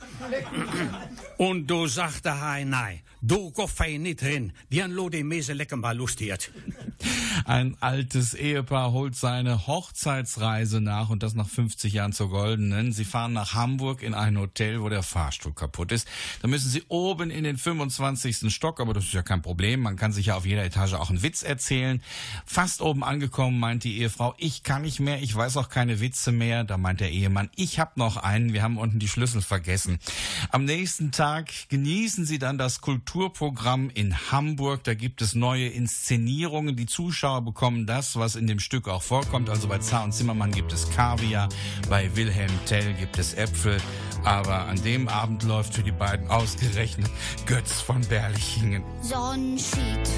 Und 1.37 1.67
du 1.67 1.87
sagte 1.87 2.41
hij, 2.41 2.65
nein, 2.65 3.01
du 3.23 3.51
goff 3.51 3.79
hij 3.79 3.97
nicht 3.97 4.21
rin, 4.21 4.51
die 4.69 4.83
an 4.83 4.91
Lode 4.91 5.23
Mese 5.23 5.53
lecken 5.53 5.79
mal 5.79 5.95
lustiert. 5.95 6.51
Ein 7.45 7.75
altes 7.79 8.33
Ehepaar 8.33 8.91
holt 8.91 9.15
seine 9.15 9.67
Hochzeitsreise 9.67 10.81
nach 10.81 11.09
und 11.09 11.23
das 11.23 11.33
nach 11.33 11.47
50 11.47 11.93
Jahren 11.93 12.13
zur 12.13 12.29
Goldenen. 12.29 12.93
Sie 12.93 13.05
fahren 13.05 13.33
nach 13.33 13.53
Hamburg 13.53 14.01
in 14.01 14.13
ein 14.13 14.37
Hotel, 14.37 14.81
wo 14.81 14.89
der 14.89 15.03
Fahrstuhl 15.03 15.53
kaputt 15.53 15.91
ist. 15.91 16.07
Da 16.41 16.47
müssen 16.47 16.69
sie 16.69 16.83
oben 16.87 17.31
in 17.31 17.43
den 17.43 17.57
25. 17.57 18.53
Stock, 18.53 18.79
aber 18.79 18.93
das 18.93 19.05
ist 19.05 19.13
ja 19.13 19.23
kein 19.23 19.41
Problem. 19.41 19.81
Man 19.81 19.95
kann 19.95 20.13
sich 20.13 20.27
ja 20.27 20.35
auf 20.35 20.45
jeder 20.45 20.63
Etage 20.63 20.93
auch 20.93 21.09
einen 21.09 21.23
Witz 21.23 21.43
erzählen. 21.43 22.01
Fast 22.45 22.81
oben 22.81 23.03
angekommen 23.03 23.59
meint 23.59 23.83
die 23.83 23.97
Ehefrau, 23.99 24.35
ich 24.37 24.63
kann 24.63 24.83
nicht 24.83 24.99
mehr, 24.99 25.21
ich 25.21 25.35
weiß 25.35 25.57
auch 25.57 25.69
keine 25.69 25.99
Witze 25.99 26.31
mehr. 26.31 26.63
Da 26.63 26.77
meint 26.77 26.99
der 26.99 27.11
Ehemann, 27.11 27.49
ich 27.55 27.79
hab 27.79 27.97
noch 27.97 28.17
einen, 28.17 28.53
wir 28.53 28.63
haben 28.63 28.77
unten 28.77 28.99
die 28.99 29.09
Schlüssel 29.09 29.41
vergessen. 29.41 29.99
Am 30.51 30.65
nächsten 30.65 31.11
Tag 31.11 31.51
genießen 31.69 32.25
sie 32.25 32.39
dann 32.39 32.57
das 32.57 32.81
Kulturprogramm 33.13 33.91
in 33.93 34.31
Hamburg. 34.31 34.83
Da 34.85 34.95
gibt 34.95 35.21
es 35.21 35.35
neue 35.35 35.67
Inszenierungen. 35.67 36.75
Die 36.75 36.87
Zuschauer 36.87 37.41
bekommen 37.41 37.85
das, 37.85 38.15
was 38.15 38.35
in 38.35 38.47
dem 38.47 38.59
Stück 38.59 38.87
auch 38.87 39.03
vorkommt. 39.03 39.51
Also 39.51 39.67
bei 39.67 39.77
Zar 39.77 40.03
und 40.03 40.13
Zimmermann 40.13 40.51
gibt 40.51 40.73
es 40.73 40.89
Kaviar, 40.89 41.47
bei 41.91 42.15
Wilhelm 42.15 42.49
Tell 42.65 42.91
gibt 42.95 43.19
es 43.19 43.35
Äpfel. 43.35 43.77
Aber 44.23 44.65
an 44.65 44.81
dem 44.81 45.07
Abend 45.07 45.43
läuft 45.43 45.75
für 45.75 45.83
die 45.83 45.91
beiden 45.91 46.27
ausgerechnet 46.27 47.11
Götz 47.45 47.81
von 47.81 48.01
Berlichingen. 48.01 48.83
Sonnenschied. 49.03 50.09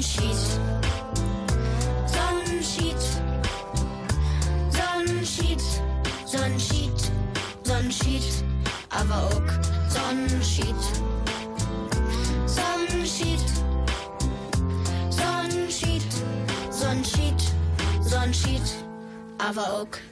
Sonnenschied. 0.00 0.60
Sonnenschied. 2.06 3.02
Sonnenschied. 4.72 5.62
Sonnenschied. 6.24 7.10
Sonnenschied. 7.62 8.44
aber 8.88 9.24
auch 9.26 9.50
Sonnenschied. 9.90 10.82
Sonnenschied. 12.46 13.44
Sonnenschied. 15.10 16.02
Sonnenschied. 16.70 17.42
Sonnenschied, 18.00 18.68
aber 19.38 19.62
auch. 19.70 20.09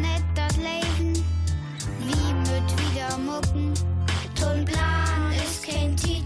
Nicht 0.00 0.24
das 0.34 0.56
Leben. 0.56 1.24
Wie 2.00 2.34
mit 2.34 2.68
wieder 2.80 3.18
Mucken. 3.18 3.72
Ist 5.44 5.64
kein 5.66 5.96
Tiet. 5.96 6.24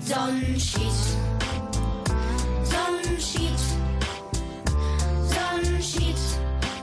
Sonnenschied. 0.00 1.00
Sonnenschied. 2.62 3.60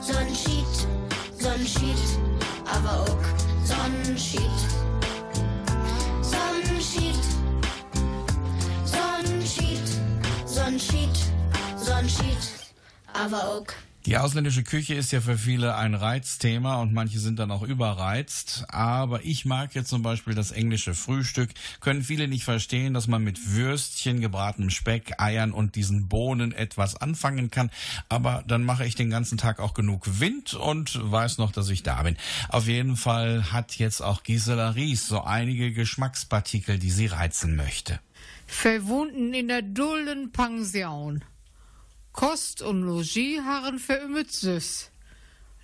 Sonnenschied. 0.00 0.76
Sonnenschied. 1.38 1.98
Aber 2.66 3.00
auch 3.00 3.24
Sonnenschied. 3.64 4.58
Sonnenschied. 6.22 7.24
Sonnenschied. 8.84 9.88
Sonnenschied. 10.46 11.16
Sonnenschied. 11.76 12.51
Aber 13.22 13.48
auch. 13.48 13.66
Die 14.04 14.16
ausländische 14.16 14.64
Küche 14.64 14.94
ist 14.94 15.12
ja 15.12 15.20
für 15.20 15.38
viele 15.38 15.76
ein 15.76 15.94
Reizthema 15.94 16.80
und 16.80 16.92
manche 16.92 17.20
sind 17.20 17.38
dann 17.38 17.52
auch 17.52 17.62
überreizt. 17.62 18.64
Aber 18.66 19.24
ich 19.24 19.44
mag 19.44 19.76
jetzt 19.76 19.90
zum 19.90 20.02
Beispiel 20.02 20.34
das 20.34 20.50
englische 20.50 20.94
Frühstück. 20.94 21.50
Können 21.78 22.02
viele 22.02 22.26
nicht 22.26 22.42
verstehen, 22.42 22.94
dass 22.94 23.06
man 23.06 23.22
mit 23.22 23.54
Würstchen, 23.54 24.20
gebratenem 24.20 24.70
Speck, 24.70 25.20
Eiern 25.20 25.52
und 25.52 25.76
diesen 25.76 26.08
Bohnen 26.08 26.50
etwas 26.50 26.96
anfangen 26.96 27.52
kann. 27.52 27.70
Aber 28.08 28.42
dann 28.48 28.64
mache 28.64 28.84
ich 28.84 28.96
den 28.96 29.08
ganzen 29.08 29.38
Tag 29.38 29.60
auch 29.60 29.72
genug 29.72 30.18
Wind 30.18 30.54
und 30.54 30.98
weiß 31.00 31.38
noch, 31.38 31.52
dass 31.52 31.68
ich 31.70 31.84
da 31.84 32.02
bin. 32.02 32.16
Auf 32.48 32.66
jeden 32.66 32.96
Fall 32.96 33.52
hat 33.52 33.78
jetzt 33.78 34.00
auch 34.00 34.24
Gisela 34.24 34.70
Ries 34.70 35.06
so 35.06 35.22
einige 35.22 35.72
Geschmackspartikel, 35.72 36.80
die 36.80 36.90
sie 36.90 37.06
reizen 37.06 37.54
möchte. 37.54 38.00
Verwunden 38.48 39.32
in 39.32 39.46
der 39.46 39.62
dullen 39.62 40.32
Pension. 40.32 41.22
Kost 42.12 42.62
und 42.62 42.82
Logis 42.82 43.40
harren 43.42 43.78
verümmert 43.78 44.30
süß. 44.30 44.90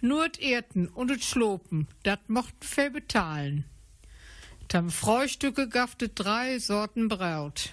Nur 0.01 0.29
d 0.29 0.41
Erden 0.41 0.89
und 0.89 1.09
d 1.09 1.19
Schlopen, 1.19 1.87
dat 2.05 2.29
mochten 2.29 2.67
ver 2.67 2.91
betalen. 2.91 3.65
Tam 4.69 4.91
Frühstücke 4.91 5.69
gaftet 5.69 6.13
drei 6.15 6.59
Sorten 6.59 7.09
Braut. 7.09 7.73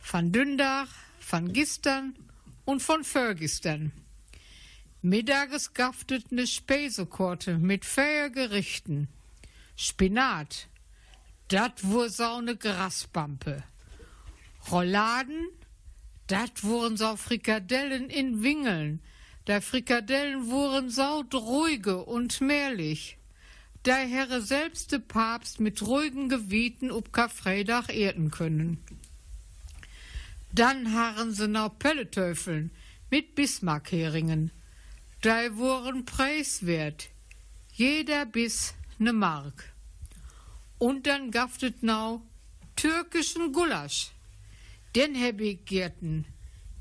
Van 0.00 0.32
Dündach, 0.32 0.88
van 1.30 1.52
Gistern 1.52 2.14
und 2.64 2.82
von 2.82 3.04
Förgistern. 3.04 3.92
Mittages 5.02 5.72
gaftet 5.72 6.30
ne 6.30 6.46
Spesekorte 6.46 7.58
mit 7.58 7.84
vier 7.84 8.30
Gerichten. 8.30 9.08
Spinat, 9.76 10.68
dat 11.48 11.82
wur 11.82 12.10
saune 12.10 12.56
Grasbampe. 12.56 13.62
Rolladen, 14.70 15.48
dat 16.30 16.62
wurden 16.62 16.96
so 16.96 17.16
Frikadellen 17.16 18.08
in 18.08 18.42
Wingeln. 18.42 19.00
Da 19.46 19.60
Frikadellen 19.60 20.46
wurden 20.46 20.90
so 20.90 21.24
ruhige 21.32 22.04
und 22.04 22.40
mehrlich. 22.40 23.16
Da 23.82 23.96
Herre 23.96 24.40
selbst 24.40 24.92
de 24.92 25.00
Papst 25.00 25.58
mit 25.58 25.82
ruhigen 25.82 26.28
Gebieten 26.28 26.92
ob 26.92 27.12
Karfreitag 27.12 27.88
erden 27.88 28.30
können. 28.30 28.78
Dann 30.52 30.92
harren 30.92 31.32
se 31.32 31.48
noch 31.48 31.78
Pelletöffeln 31.78 32.70
mit 33.10 33.34
Bismarckheringen. 33.34 34.50
Da 35.22 35.56
wurden 35.56 36.04
preiswert. 36.04 37.08
Jeder 37.72 38.26
bis 38.26 38.74
ne 38.98 39.12
Mark. 39.12 39.72
Und 40.78 41.06
dann 41.06 41.30
gaftet 41.30 41.82
nau 41.82 42.22
türkischen 42.76 43.52
Gulasch. 43.52 44.12
Den 44.96 45.14
heb 45.14 45.40
ich 45.40 45.64
gärten. 45.64 46.26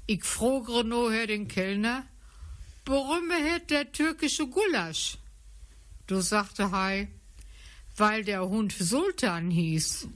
Ich 0.08 0.24
frogere 0.24 0.84
no 0.84 1.12
Herr 1.12 1.28
den 1.28 1.48
Kellner, 1.48 2.06
warum 2.86 3.30
hätt 3.30 3.70
der 3.70 3.92
türkische 3.92 4.48
Gulasch? 4.48 5.18
Du 6.08 6.22
sagte 6.22 6.72
hei, 6.72 7.10
weil 7.96 8.24
der 8.24 8.50
Hund 8.50 8.74
Sultan 8.74 9.52
hieß. 9.52 10.08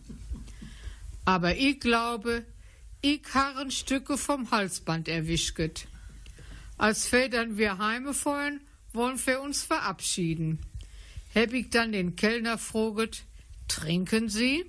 Aber 1.26 1.56
ich 1.56 1.80
glaube, 1.80 2.44
ich 3.02 3.22
harren 3.34 3.70
Stücke 3.70 4.18
vom 4.18 4.50
Halsband 4.50 5.08
erwischget. 5.08 5.88
Als 6.78 7.06
Federn 7.06 7.58
wir 7.58 7.78
heimefeuern, 7.78 8.62
wollen 8.94 9.20
wir 9.24 9.42
uns 9.42 9.64
verabschieden. 9.64 10.60
Heb 11.34 11.54
ich 11.54 11.70
dann 11.70 11.92
den 11.92 12.16
Kellner 12.16 12.58
froget, 12.58 13.24
trinken 13.68 14.30
Sie? 14.30 14.66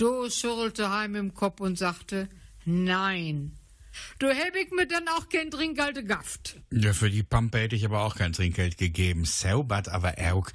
Do 0.00 0.30
schüttelte 0.30 0.90
Heim 0.90 1.14
im 1.14 1.34
Kopf 1.34 1.60
und 1.60 1.76
sagte, 1.76 2.30
nein. 2.64 3.52
Du 4.18 4.28
ich 4.30 4.70
mir 4.72 4.86
dann 4.86 5.08
auch 5.08 5.28
kein 5.28 5.50
Trinkgeld 5.50 6.06
gafft. 6.06 6.56
Ja, 6.70 6.92
für 6.92 7.10
die 7.10 7.22
Pampe 7.22 7.58
hätte 7.58 7.76
ich 7.76 7.84
aber 7.84 8.02
auch 8.02 8.16
kein 8.16 8.32
Trinkgeld 8.32 8.76
gegeben. 8.78 9.24
Saubert 9.24 9.88
aber 9.88 10.14
auch. 10.32 10.48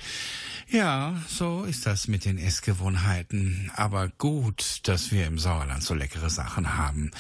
Ja, 0.68 1.22
so 1.28 1.64
ist 1.64 1.86
das 1.86 2.08
mit 2.08 2.26
den 2.26 2.38
Essgewohnheiten. 2.38 3.72
Aber 3.76 4.10
gut, 4.10 4.80
dass 4.84 5.12
wir 5.12 5.28
im 5.28 5.38
Sauerland 5.40 5.84
so 5.84 5.94
leckere 5.94 6.30
Sachen 6.30 6.78
haben. 6.78 7.12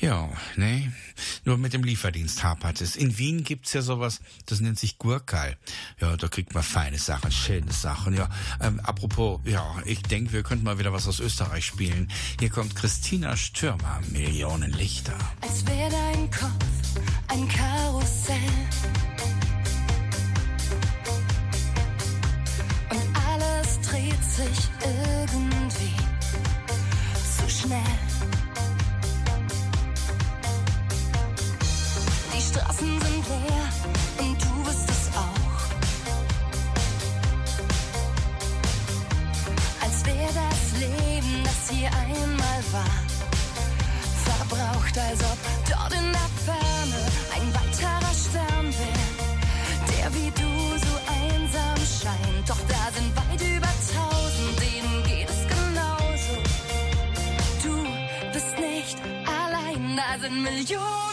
Ja, 0.00 0.30
ne? 0.56 0.92
Nur 1.44 1.58
mit 1.58 1.72
dem 1.72 1.82
Lieferdienst 1.82 2.44
hapert 2.44 2.80
es. 2.80 2.94
In 2.94 3.18
Wien 3.18 3.42
gibt's 3.42 3.72
ja 3.72 3.82
sowas, 3.82 4.20
das 4.46 4.60
nennt 4.60 4.78
sich 4.78 4.98
Gurkal. 4.98 5.56
Ja, 6.00 6.16
da 6.16 6.28
kriegt 6.28 6.54
man 6.54 6.62
feine 6.62 6.98
Sachen, 6.98 7.32
schöne 7.32 7.72
Sachen. 7.72 8.14
Ja, 8.14 8.28
ähm, 8.60 8.80
apropos, 8.80 9.40
ja, 9.44 9.76
ich 9.84 10.02
denke, 10.02 10.32
wir 10.32 10.42
könnten 10.42 10.64
mal 10.64 10.78
wieder 10.78 10.92
was 10.92 11.08
aus 11.08 11.18
Österreich 11.18 11.64
spielen. 11.64 12.10
Hier 12.38 12.50
kommt 12.50 12.76
Christina 12.76 13.36
Stürmer, 13.36 14.00
Millionen 14.10 14.72
Lichter. 14.72 15.18
Als 15.40 15.66
wär 15.66 15.88
dein 15.90 16.30
Kopf 16.30 16.68
ein 17.28 17.48
Karussell. 17.48 18.36
Und 22.90 23.02
alles 23.30 23.80
dreht 23.80 24.24
sich 24.24 24.70
irgendwie 24.82 25.94
zu 27.36 27.48
schnell. 27.48 27.80
Die 32.34 32.40
Straßen 32.40 33.00
sind 33.00 33.28
leer 33.28 34.07
als 44.98 45.20
ob 45.20 45.38
dort 45.68 45.92
in 45.92 46.12
der 46.12 46.28
Ferne 46.44 47.00
ein 47.34 47.54
weiterer 47.54 48.14
Stern 48.14 48.66
wäre, 48.80 49.08
der 49.90 50.14
wie 50.14 50.30
du 50.30 50.50
so 50.86 50.94
einsam 51.18 51.78
scheint. 52.00 52.48
Doch 52.48 52.62
da 52.68 52.82
sind 52.94 53.10
weit 53.16 53.40
über 53.40 53.72
tausend, 53.94 54.54
denen 54.60 55.02
geht 55.04 55.28
es 55.28 55.42
genauso. 55.54 56.34
Du 57.62 58.32
bist 58.32 58.58
nicht 58.58 58.98
allein, 59.26 59.96
da 59.96 60.18
sind 60.20 60.42
Millionen. 60.42 61.07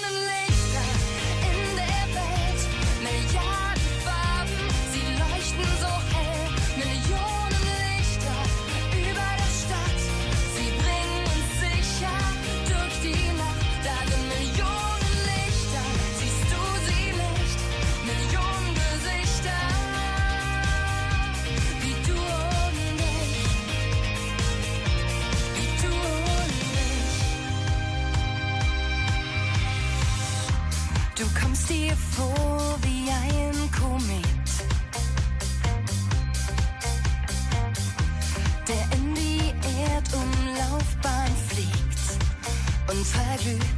You. 43.46 43.75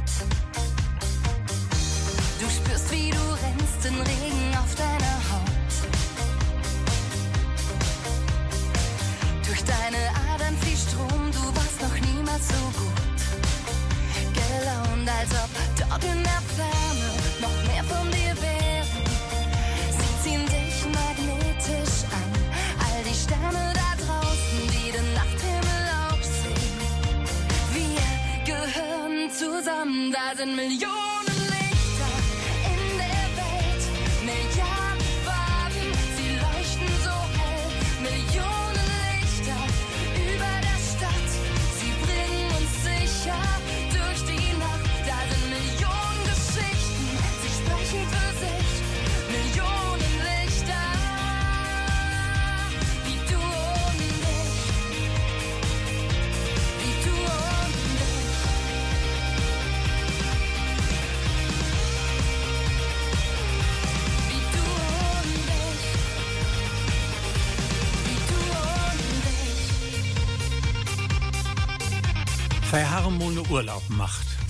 hundratusen 30.08 30.54
miljoner 30.56 31.17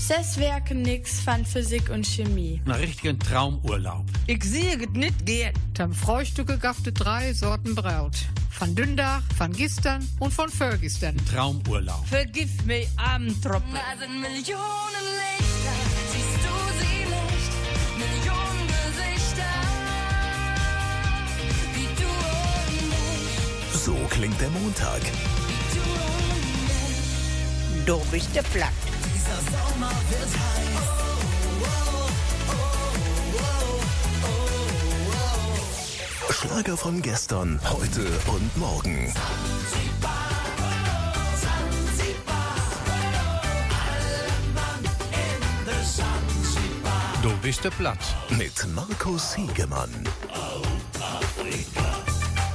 Sesswerken 0.08 0.80
nix, 0.80 1.20
von 1.20 1.44
Physik 1.44 1.90
und 1.90 2.06
Chemie. 2.06 2.62
Na, 2.64 2.76
richtigen 2.76 3.18
Traumurlaub. 3.18 4.06
Ich 4.26 4.42
sehe 4.42 4.78
get 4.78 4.94
nit 4.94 5.26
geht. 5.26 5.52
Am 5.78 5.92
Frühstücke 5.92 6.56
gaffte 6.56 6.92
drei 6.92 7.34
Sorten 7.34 7.74
Braut. 7.74 8.16
Von 8.50 8.74
Dündach, 8.74 9.20
von 9.36 9.52
Gistern 9.52 10.08
und 10.18 10.32
von 10.32 10.48
vergestern. 10.48 11.14
Traumurlaub. 11.30 12.06
Vergib 12.08 12.48
mir, 12.64 12.86
Abendtruppe. 12.96 13.64
Da 13.74 13.98
sind 13.98 14.18
Millionen 14.18 15.04
Lichter, 15.20 15.76
siehst 16.10 16.40
du 16.42 16.54
sie 16.78 17.04
nicht? 17.04 17.52
Millionen 17.98 18.66
Gesichter, 18.66 19.52
wie 21.74 21.90
du 22.00 22.08
und 22.56 23.74
ich. 23.74 23.78
So 23.78 23.94
klingt 24.08 24.40
der 24.40 24.48
Montag. 24.48 25.02
Du, 27.84 27.92
du 27.92 28.00
bist 28.10 28.34
der 28.34 28.42
Platt. 28.44 28.87
Schlager 36.30 36.76
von 36.76 37.02
gestern, 37.02 37.60
heute 37.68 38.06
und 38.26 38.56
morgen. 38.56 39.12
Du 47.22 47.30
bist 47.42 47.64
der 47.64 47.70
Platz 47.70 48.14
Mit 48.30 48.66
Markus 48.74 49.32
Siegemann. 49.32 49.90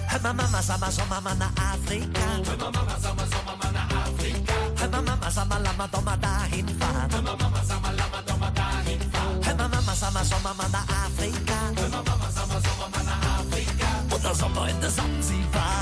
Hör 0.07 0.21
mal 0.21 0.33
Mama, 0.33 0.61
sag 0.61 0.79
mal 0.79 0.91
Sommer, 0.91 1.21
Mama, 1.21 1.51
Afrika. 1.57 2.19
Hör 2.45 2.57
mal 2.57 2.71
Mama, 2.71 2.97
sag 3.01 3.15
mal 3.15 3.27
Sommer. 3.27 3.42
mama 5.23 5.31
sama 5.31 5.59
lama 5.59 5.87
toma 5.87 6.17
da 6.17 6.47
hinfa. 6.51 7.07
Mama 7.11 7.35
mama 7.39 7.63
sama 7.63 7.91
lama 7.95 8.19
toma 8.27 8.51
da 8.51 8.67
hinfa. 8.85 9.23
Mama 9.47 9.67
mama 9.69 9.95
sama 9.95 10.23
so 10.25 10.35
mama 10.43 10.67
da 10.73 10.79
Afrika. 10.79 11.59
Mama 11.79 12.03
mama 12.03 12.29
sama 12.35 12.59
so 12.59 12.71
mama 12.79 12.99
da 13.07 13.15
Afrika. 13.39 13.87
Und 14.13 14.23
das 14.25 14.37
Sommer 14.37 14.67
in 14.69 14.81
der 14.81 14.89
Sansibar. 14.89 15.72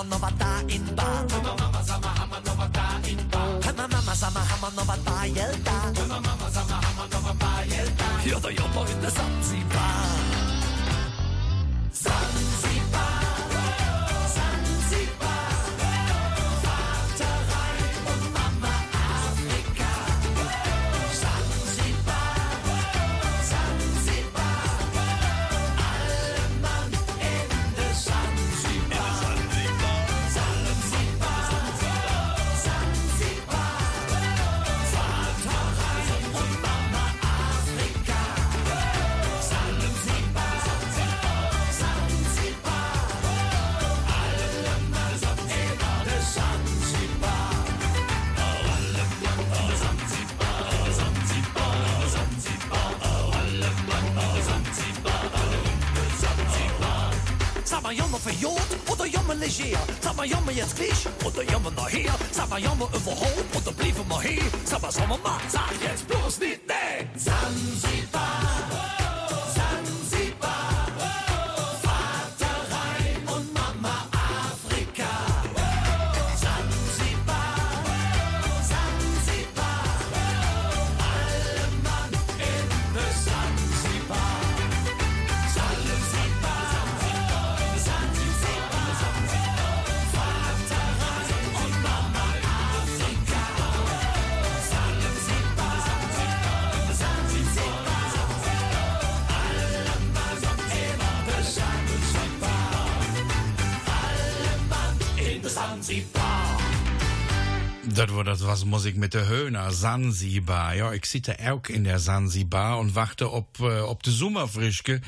como 0.00 0.08
novata 0.08 0.49
maar 60.20 60.28
jammer 60.28 60.52
jetzt 60.52 60.76
Klisch 60.76 61.06
und 61.24 61.34
der 61.34 61.44
Jammer 61.44 61.70
nou 61.70 61.84
nachher, 61.84 62.12
sag 62.30 62.48
mal 62.50 62.60
jammer 62.60 62.88
über 62.94 63.12
Hope 63.12 63.56
blieven 63.56 63.64
der 63.64 63.72
hier. 63.72 64.04
mal 64.04 64.20
he, 64.22 64.42
sag 64.64 64.82
mal 64.82 64.92
sommer 64.92 65.18
mal, 65.22 65.40
sag 65.48 65.72
jetzt 65.82 66.06
bloß 66.06 66.40
nicht 66.40 66.59
war 108.60 108.66
das 108.66 108.70
was 108.70 108.70
Musik 108.70 108.96
mit 108.96 109.14
der 109.14 109.26
Höhner, 109.26 109.70
Sansibar. 109.70 110.74
Ja, 110.74 110.92
ich 110.92 111.06
sitte 111.06 111.36
auch 111.50 111.68
in 111.68 111.84
der 111.84 111.98
Sansibar 111.98 112.78
und 112.78 112.94
warte, 112.94 113.32
ob, 113.32 113.60
äh, 113.60 113.80
ob 113.80 114.02
die 114.02 114.10
Sommerfrischke. 114.10 115.00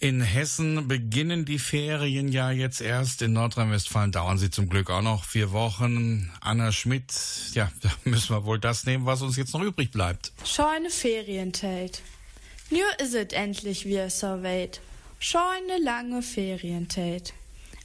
In 0.00 0.20
Hessen 0.20 0.88
beginnen 0.88 1.44
die 1.44 1.58
Ferien 1.58 2.28
ja 2.28 2.50
jetzt 2.50 2.80
erst. 2.80 3.22
In 3.22 3.32
Nordrhein-Westfalen 3.32 4.12
dauern 4.12 4.38
sie 4.38 4.50
zum 4.50 4.68
Glück 4.68 4.90
auch 4.90 5.02
noch 5.02 5.24
vier 5.24 5.52
Wochen. 5.52 6.30
Anna 6.40 6.72
Schmidt, 6.72 7.12
ja, 7.52 7.70
da 7.82 7.90
müssen 8.04 8.34
wir 8.34 8.44
wohl 8.44 8.58
das 8.58 8.86
nehmen, 8.86 9.06
was 9.06 9.22
uns 9.22 9.36
jetzt 9.36 9.54
noch 9.54 9.62
übrig 9.62 9.90
bleibt. 9.90 10.32
Scheune 10.44 10.90
Ferientate. 10.90 12.00
Nur 12.70 13.00
is 13.00 13.14
it 13.14 13.32
endlich 13.32 13.84
wie 13.84 14.08
so 14.10 14.42
weit. 14.42 14.80
Scheune 15.18 15.78
lange 15.82 16.22
Ferientate. 16.22 17.32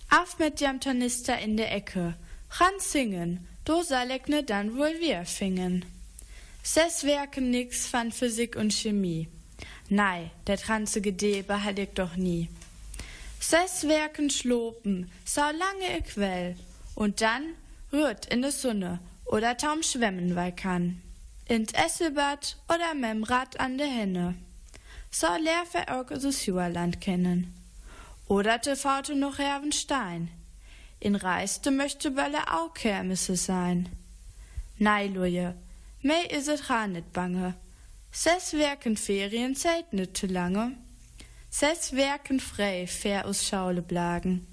Auf 0.09 0.39
mit 0.39 0.61
dem 0.61 0.79
Tornister 0.79 1.37
in 1.39 1.57
der 1.57 1.73
Ecke. 1.73 2.15
Ran 2.51 2.73
singen. 2.79 3.47
Do 3.65 3.81
Salegne 3.81 4.43
dann 4.43 4.77
wohl 4.77 4.99
wir 4.99 5.25
fingen. 5.25 5.85
Ses 6.61 7.03
werken 7.03 7.49
nix 7.49 7.87
von 7.87 8.11
Physik 8.11 8.55
und 8.55 8.71
Chemie. 8.71 9.27
Nei, 9.89 10.29
der 10.45 10.57
transe 10.57 11.01
Gedebe 11.01 11.63
halt 11.63 11.79
ich 11.79 11.89
doch 11.95 12.15
nie. 12.15 12.47
Ses 13.39 13.87
werken 13.87 14.29
schlopen, 14.29 15.09
sau 15.25 15.49
lange 15.49 15.97
ich 15.97 16.15
will. 16.15 16.55
Und 16.93 17.21
dann 17.21 17.55
rührt 17.91 18.27
in 18.27 18.43
de 18.43 18.51
Sonne 18.51 18.99
oder 19.25 19.57
taum 19.57 19.81
schwemmen 19.81 20.35
weil 20.35 20.51
kann. 20.51 21.01
Ins 21.47 21.73
Esselbad 21.73 22.57
oder 22.69 22.93
mem 22.93 23.23
Rad 23.23 23.59
an 23.59 23.79
de 23.79 23.87
Henne. 23.87 24.35
So 25.09 25.27
leer 25.37 25.65
für 25.71 25.91
auch 25.91 26.05
das 26.05 26.45
Juerland 26.45 27.01
kennen. 27.01 27.51
Oder 28.27 28.61
te 28.61 28.75
faute 28.75 29.15
noch 29.15 29.39
Hervenstein. 29.39 30.29
In 30.99 31.15
Reiste 31.15 31.71
möchte 31.71 32.11
Bölle 32.11 32.51
auch 32.51 32.73
Kermisse 32.73 33.35
sein. 33.35 33.89
Nei, 34.77 35.07
Luje, 35.07 35.55
mei 36.01 36.25
is 36.29 36.47
het 36.47 36.67
gar 36.67 36.87
net 36.87 37.13
bange. 37.13 37.55
Ses 38.11 38.53
werken 38.53 38.97
Ferien 38.97 39.55
zählt 39.55 39.93
net 39.93 40.13
te 40.13 40.27
lange. 40.27 40.71
Ses 41.49 41.93
werken 41.93 42.39
frei, 42.39 42.87
fair 42.87 43.25
aus 43.25 43.45
Schaule 43.47 43.81
blagen. 43.81 44.47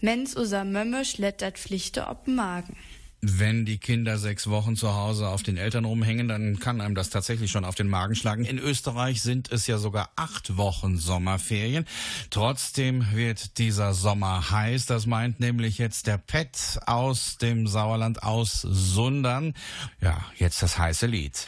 Mens 0.00 0.36
user 0.36 0.64
Mömme 0.64 1.04
schlettert 1.04 1.58
Pflichte 1.58 2.06
op 2.08 2.26
Magen. 2.26 2.76
Wenn 3.22 3.64
die 3.64 3.78
Kinder 3.78 4.18
sechs 4.18 4.48
Wochen 4.48 4.76
zu 4.76 4.94
Hause 4.94 5.28
auf 5.28 5.42
den 5.42 5.56
Eltern 5.56 5.84
rumhängen, 5.84 6.28
dann 6.28 6.58
kann 6.58 6.80
einem 6.80 6.94
das 6.94 7.10
tatsächlich 7.10 7.50
schon 7.50 7.64
auf 7.64 7.74
den 7.74 7.88
Magen 7.88 8.14
schlagen. 8.14 8.44
In 8.44 8.58
Österreich 8.58 9.22
sind 9.22 9.50
es 9.50 9.66
ja 9.66 9.78
sogar 9.78 10.10
acht 10.16 10.56
Wochen 10.56 10.98
Sommerferien. 10.98 11.86
Trotzdem 12.30 13.06
wird 13.12 13.58
dieser 13.58 13.94
Sommer 13.94 14.50
heiß. 14.50 14.86
Das 14.86 15.06
meint 15.06 15.40
nämlich 15.40 15.78
jetzt 15.78 16.06
der 16.06 16.18
Pet 16.18 16.78
aus 16.86 17.38
dem 17.38 17.66
Sauerland 17.66 18.22
aus 18.22 18.60
Sundern. 18.60 19.54
Ja, 20.00 20.24
jetzt 20.36 20.62
das 20.62 20.78
heiße 20.78 21.06
Lied. 21.06 21.46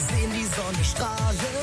Sehen 0.00 0.32
die 0.32 0.44
Sonne 0.44 0.84
strahlen. 0.84 1.59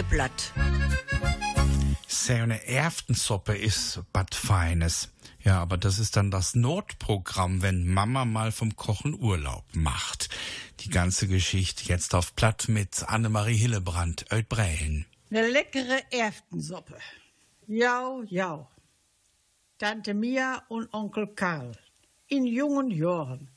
Du 0.00 0.06
bist 0.06 0.12
de 0.12 0.16
platt. 0.16 0.52
So 2.06 2.32
eine 2.32 2.66
Erftensuppe 2.66 3.54
ist 3.54 4.00
Bad 4.12 4.34
Feines. 4.34 5.10
Ja, 5.42 5.60
aber 5.60 5.76
das 5.76 5.98
ist 5.98 6.16
dann 6.16 6.30
das 6.30 6.54
Notprogramm, 6.54 7.60
wenn 7.60 7.86
Mama 7.86 8.24
mal 8.24 8.50
vom 8.50 8.76
Kochen 8.76 9.14
Urlaub 9.14 9.64
macht. 9.74 10.30
Die 10.80 10.88
ganze 10.90 11.28
Geschichte 11.28 11.84
jetzt 11.84 12.14
auf 12.14 12.34
Platt 12.34 12.68
mit 12.68 13.04
Annemarie 13.08 13.56
Hillebrand, 13.56 14.24
Oetbrellen. 14.32 15.04
Eine 15.30 15.48
leckere 15.48 16.00
Erftensuppe. 16.10 16.96
Ja, 17.66 18.20
ja. 18.26 18.66
Tante 19.78 20.14
Mia 20.14 20.62
und 20.68 20.92
Onkel 20.94 21.26
Karl. 21.26 21.72
In 22.26 22.46
jungen 22.46 22.90
Jahren 22.90 23.50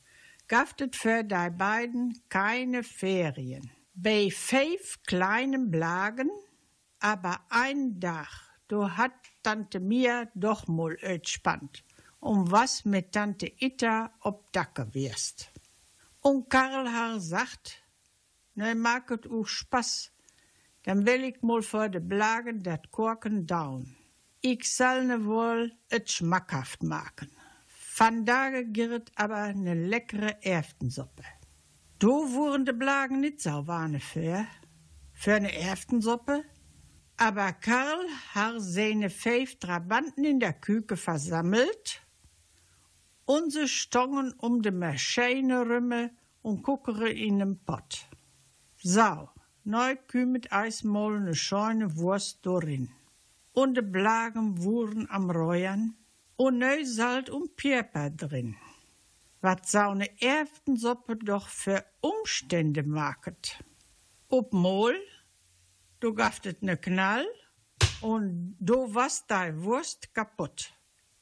gab 0.46 0.78
es 0.78 0.96
für 0.96 1.22
die 1.22 1.50
beiden 1.56 2.20
keine 2.28 2.82
Ferien. 2.82 3.70
Bei 3.96 4.28
fünf 4.28 5.04
kleinen 5.04 5.70
Blagen, 5.70 6.28
aber 6.98 7.46
ein 7.48 8.00
Tag, 8.00 8.26
du 8.66 8.90
hat 8.90 9.12
Tante 9.44 9.78
Mia 9.78 10.26
doch 10.34 10.66
mal 10.66 10.96
entspannt, 11.00 11.84
um 12.18 12.50
was 12.50 12.84
mit 12.84 13.12
Tante 13.12 13.46
Itta 13.56 14.10
ob 14.18 14.52
Dacke 14.52 14.92
wirst. 14.94 15.52
Und 16.22 16.50
Karl 16.50 16.92
har 16.92 17.20
sagt, 17.20 17.84
ne 18.56 18.74
mag 18.74 19.10
het 19.10 19.30
auch 19.30 19.46
Spaß, 19.46 20.10
dann 20.82 21.06
will 21.06 21.22
ich 21.22 21.40
mal 21.42 21.62
vor 21.62 21.88
de 21.88 22.00
Blagen 22.00 22.64
dat 22.64 22.90
Korken 22.90 23.46
down. 23.46 23.94
Ich 24.40 24.74
soll 24.74 25.04
ne 25.04 25.24
wohl 25.24 25.70
et 25.88 26.10
schmackhaft 26.10 26.82
machen. 26.82 27.30
Vandaag 27.96 28.72
girt 28.72 29.12
aber 29.14 29.52
ne 29.52 29.74
leckere 29.74 30.42
Erftensuppe. 30.42 31.22
Du 31.98 32.32
wurden 32.32 32.64
de 32.64 32.74
Blagen 32.74 33.20
nicht 33.20 33.40
so 33.40 33.66
warne 33.66 34.00
für, 34.00 34.46
für 35.12 35.38
ne 35.38 35.56
Erftensuppe, 35.56 36.44
aber 37.16 37.52
Karl 37.52 38.06
hat 38.34 38.56
seine 38.58 39.10
fünf 39.10 39.58
Trabanten 39.60 40.24
in 40.24 40.40
der 40.40 40.54
Küche 40.54 40.96
versammelt 40.96 42.02
und 43.26 43.52
sie 43.52 43.68
stongen 43.68 44.32
um 44.38 44.60
de 44.60 44.72
Maschine 44.72 45.60
rümme 45.66 46.10
und 46.42 46.62
guckere 46.62 47.10
in 47.10 47.38
den 47.38 47.58
Pott. 47.64 48.06
So, 48.82 49.30
neu 49.62 49.96
kümmet 50.08 50.52
eismol 50.52 51.20
ne 51.20 51.34
scheune 51.34 51.96
Wurst 51.96 52.44
dorin. 52.44 52.90
Und 53.52 53.76
de 53.76 53.84
Blagen 53.84 54.62
wurden 54.62 55.08
am 55.08 55.30
Räuern 55.30 55.94
und 56.36 56.58
neu 56.58 56.84
Salt 56.84 57.30
und 57.30 57.54
Pieper 57.56 58.10
drin. 58.10 58.56
Wat 59.44 59.68
sau 59.68 59.92
ne 59.94 60.08
Erftensuppe 60.22 61.16
doch 61.16 61.48
für 61.48 61.84
Umstände 62.00 62.82
maket. 62.82 63.62
Ob 64.28 64.54
Mol, 64.54 64.96
du 66.00 66.14
gaftet 66.14 66.62
ne 66.62 66.78
Knall 66.78 67.26
und 68.00 68.56
du 68.58 68.94
warst 68.94 69.30
dei 69.30 69.52
Wurst 69.62 70.14
kaputt. 70.14 70.72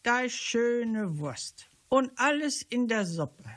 Dei 0.05 0.29
schöne 0.29 1.19
Wurst. 1.19 1.69
Und 1.89 2.13
alles 2.15 2.63
in 2.63 2.87
der 2.87 3.07
Suppe. 3.07 3.51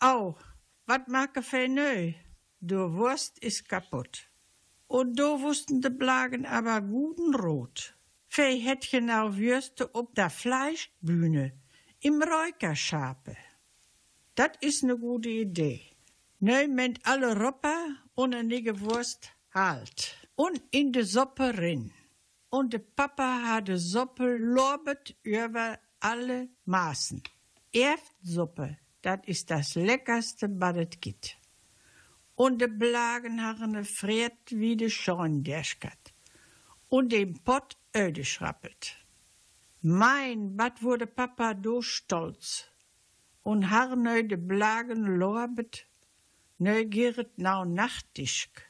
Auch, 0.00 0.40
wat 0.86 1.06
make 1.06 1.40
für 1.40 1.68
neu? 1.68 2.14
Du 2.60 2.94
Wurst 2.94 3.38
ist 3.38 3.68
kaputt. 3.68 4.28
Und 4.88 5.16
du 5.16 5.40
wussten 5.40 5.80
de 5.80 5.92
Blagen 5.92 6.46
aber 6.46 6.80
guten 6.80 7.32
Rot. 7.36 7.94
Fei 8.26 8.58
het 8.58 8.90
genau 8.90 9.36
Würste 9.36 9.94
ob 9.94 10.16
der 10.16 10.30
Fleischbühne 10.30 11.52
im 12.00 12.20
Räukerschape. 12.20 13.36
Dat 14.34 14.56
is 14.60 14.82
ne 14.82 14.96
gute 14.96 15.28
Idee. 15.28 15.80
Neu 16.38 16.68
ment 16.68 16.98
alle 17.02 17.34
Ropper 17.34 17.96
und 18.14 18.34
eine 18.34 18.80
Wurst 18.80 19.30
halt. 19.54 20.28
Und 20.34 20.60
in 20.70 20.92
de 20.92 21.02
Suppe 21.02 21.56
rin. 21.58 21.92
Und 22.50 22.72
de 22.72 22.80
Papa 22.80 23.42
hat 23.42 23.68
de 23.68 23.76
Suppe 23.76 24.36
lobet 24.36 25.16
über 25.22 25.78
alle 26.00 26.48
Maßen. 26.64 27.22
Erftsuppe, 27.72 28.78
dat 29.02 29.26
is 29.26 29.46
das 29.46 29.74
leckerste, 29.74 30.48
was 30.60 30.76
het 30.76 31.00
gibt. 31.00 31.36
Und 32.34 32.60
de 32.60 32.68
Blagen 32.68 33.84
friert 33.84 34.50
wie 34.50 34.76
de 34.76 34.90
Schornderschkat. 34.90 36.12
Und 36.88 37.12
den 37.12 37.34
Pott 37.44 37.76
öde 37.96 38.24
schrappelt. 38.24 38.96
Mein, 39.80 40.58
wat 40.58 40.82
wurde 40.82 41.06
Papa 41.06 41.54
do 41.54 41.80
stolz. 41.82 42.73
Und 43.44 43.70
har 43.70 43.94
neu 43.94 44.24
de 44.24 44.36
Blagen 44.36 45.04
lobet, 45.20 45.86
neugierig 46.58 47.28
nau 47.36 47.64
Nachtischk. 47.64 48.62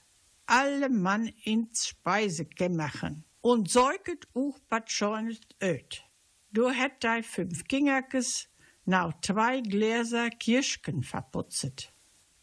Alle 0.47 0.91
Mann 0.91 1.29
ins 1.45 1.89
Speisekämmerchen. 1.89 3.25
Und 3.41 3.71
säuget 3.71 4.29
uch 4.35 4.59
bat 4.69 4.91
schornet 4.91 5.57
öd. 5.63 6.05
Du 6.51 6.71
hätt 6.71 7.03
dei 7.03 7.23
fünf 7.23 7.65
Kingerkes, 7.65 8.49
nau 8.85 9.13
zwei 9.23 9.61
Gläser 9.61 10.31
Kirschken 10.31 11.03
verputzet. 11.03 11.93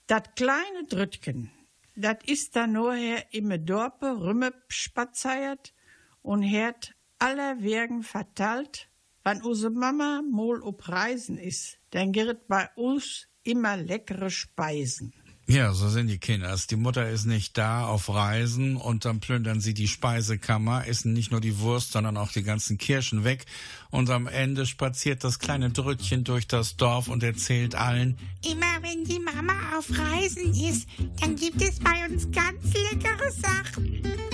Dat 0.07 0.35
kleine 0.35 0.83
Drütken, 0.89 1.51
dat 1.95 2.23
ist 2.27 2.55
da 2.55 2.67
noher 2.67 3.25
im 3.31 3.65
Dorpe 3.65 4.19
rümme 4.19 4.53
spaziert 4.67 5.73
und 6.21 6.41
hert 6.41 6.93
aller 7.19 7.61
Wegen 7.61 8.03
verteilt, 8.03 8.89
wann 9.23 9.43
use 9.43 9.69
Mama 9.69 10.21
mol 10.29 10.61
ob 10.61 10.87
Reisen 10.87 11.37
is, 11.37 11.77
dann 11.91 12.11
girt 12.11 12.47
bei 12.47 12.69
uns 12.75 13.27
immer 13.43 13.77
leckere 13.77 14.29
Speisen. 14.29 15.13
Ja, 15.47 15.73
so 15.73 15.89
sind 15.89 16.07
die 16.07 16.17
Kinders. 16.17 16.67
Die 16.67 16.77
Mutter 16.77 17.09
ist 17.09 17.25
nicht 17.25 17.57
da 17.57 17.85
auf 17.85 18.07
Reisen 18.07 18.77
und 18.77 19.03
dann 19.03 19.19
plündern 19.19 19.59
sie 19.59 19.73
die 19.73 19.89
Speisekammer, 19.89 20.87
essen 20.87 21.11
nicht 21.11 21.31
nur 21.31 21.41
die 21.41 21.59
Wurst, 21.59 21.91
sondern 21.91 22.15
auch 22.15 22.31
die 22.31 22.43
ganzen 22.43 22.77
Kirschen 22.77 23.25
weg. 23.25 23.45
Und 23.89 24.09
am 24.09 24.27
Ende 24.27 24.65
spaziert 24.65 25.25
das 25.25 25.39
kleine 25.39 25.71
Drüttchen 25.71 26.23
durch 26.23 26.47
das 26.47 26.77
Dorf 26.77 27.09
und 27.09 27.21
erzählt 27.21 27.75
allen, 27.75 28.17
Immer 28.49 28.81
wenn 28.81 29.03
die 29.03 29.19
Mama 29.19 29.77
auf 29.77 29.89
Reisen 29.89 30.53
ist, 30.53 30.87
dann 31.19 31.35
gibt 31.35 31.61
es 31.61 31.79
bei 31.79 32.05
uns 32.09 32.31
ganz 32.31 32.73
leckere 32.73 33.31
Sachen. 33.31 34.30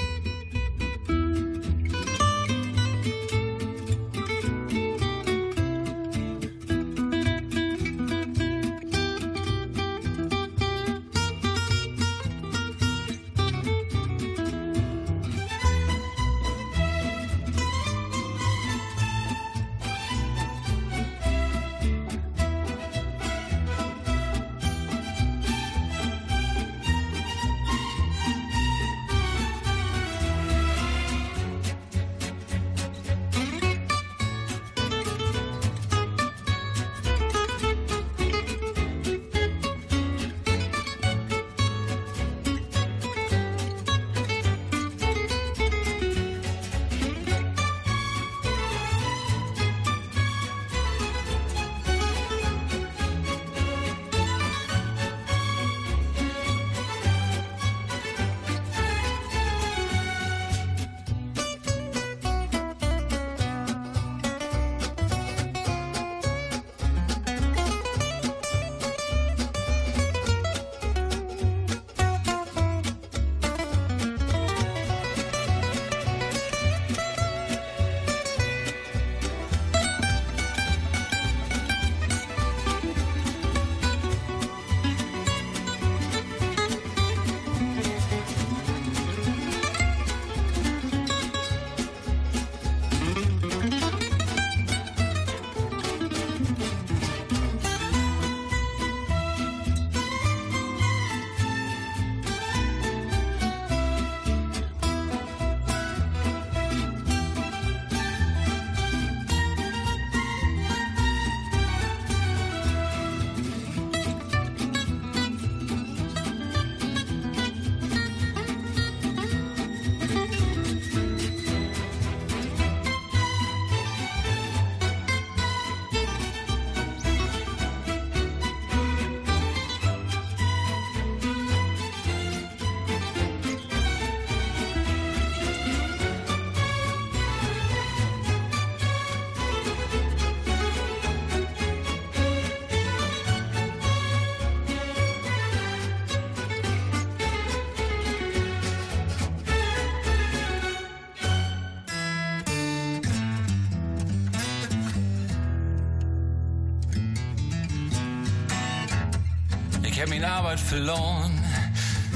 Min 160.17 160.25
Arbeit 160.25 160.59
verloren. 160.59 161.31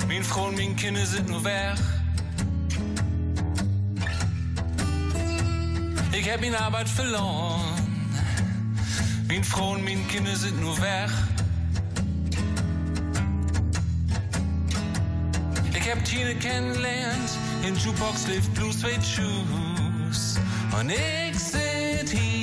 Min 0.07 0.23
Frau 0.23 0.47
und 0.47 0.55
min 0.57 0.75
Kinder 0.75 1.05
sind 1.05 1.29
nur 1.29 1.43
weg. 1.43 1.77
Ich 6.11 6.31
hab 6.31 6.41
min 6.41 6.55
Arbeit 6.55 6.89
verloren. 6.89 7.61
Min 9.27 9.43
Frau 9.43 9.73
und 9.73 9.83
min 9.83 10.07
Kinder 10.07 10.35
sind 10.35 10.59
nur 10.59 10.75
weg. 10.81 11.11
Ich 15.75 15.91
hab 15.91 16.03
Tine 16.03 16.33
kennengelernt, 16.35 17.29
in 17.67 17.75
Jukebox 17.75 18.27
lebt 18.27 18.51
Blue 18.55 18.73
Suede 18.73 19.05
Shoes. 19.13 20.39
Und 20.79 20.89
ich 20.89 21.37
sit 21.37 22.09
hier 22.09 22.40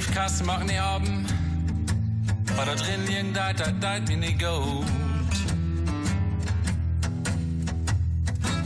Briefkasten 0.00 0.46
mag 0.46 0.64
nie 0.64 0.78
haben, 0.78 1.26
weil 2.56 2.64
da 2.64 2.74
drin 2.74 3.06
liegen 3.06 3.34
deit, 3.34 3.60
deit, 3.82 4.08
mir 4.08 4.16
nicht 4.16 4.38
gut. 4.38 4.86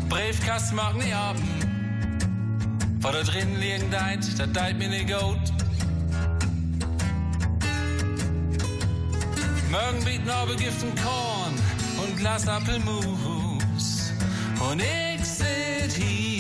Briefkasten 0.08 0.76
mag 0.76 0.94
nie 0.94 1.12
haben, 1.12 1.42
weil 3.00 3.12
da 3.14 3.22
drin 3.24 3.58
liegen 3.58 3.90
deit, 3.90 4.38
deit, 4.38 4.54
deit 4.54 4.78
mir 4.78 4.88
nicht 4.88 5.08
gut. 5.08 5.40
Morgen 9.72 10.04
bieten 10.04 10.30
aber 10.30 10.54
Giften 10.54 10.94
Korn 10.94 11.54
und 11.96 12.16
Glas 12.16 12.46
Apfelmus. 12.46 14.12
Und 14.70 14.80
ich 14.80 15.24
sit 15.24 15.92
hier 15.94 16.33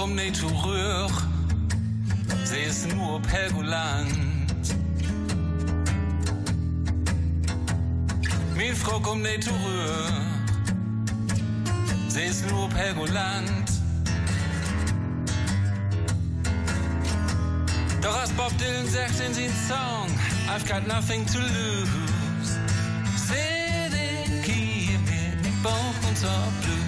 Kommt 0.00 0.16
nicht 0.16 0.36
zurück, 0.36 1.12
sie 2.44 2.60
ist 2.60 2.88
nur 2.94 3.16
auf 3.16 3.28
Helgoland. 3.30 4.08
Kommt 8.82 9.22
nicht 9.22 9.44
zurück, 9.44 10.12
sie 12.08 12.22
ist 12.22 12.50
nur 12.50 12.60
auf 12.60 12.74
Helgoland. 12.74 13.70
Doch 18.00 18.18
als 18.18 18.30
Bob 18.30 18.56
Dylan 18.56 18.88
sagt 18.88 19.20
in 19.20 19.34
seinem 19.34 19.52
Song, 19.68 20.08
I've 20.48 20.66
got 20.66 20.86
nothing 20.88 21.26
to 21.26 21.38
lose. 21.40 22.58
Sitting 23.18 24.42
here 24.44 24.98
mit 25.00 25.44
den 25.44 25.62
Bones 25.62 26.24
of 26.24 26.52
Blues. 26.62 26.79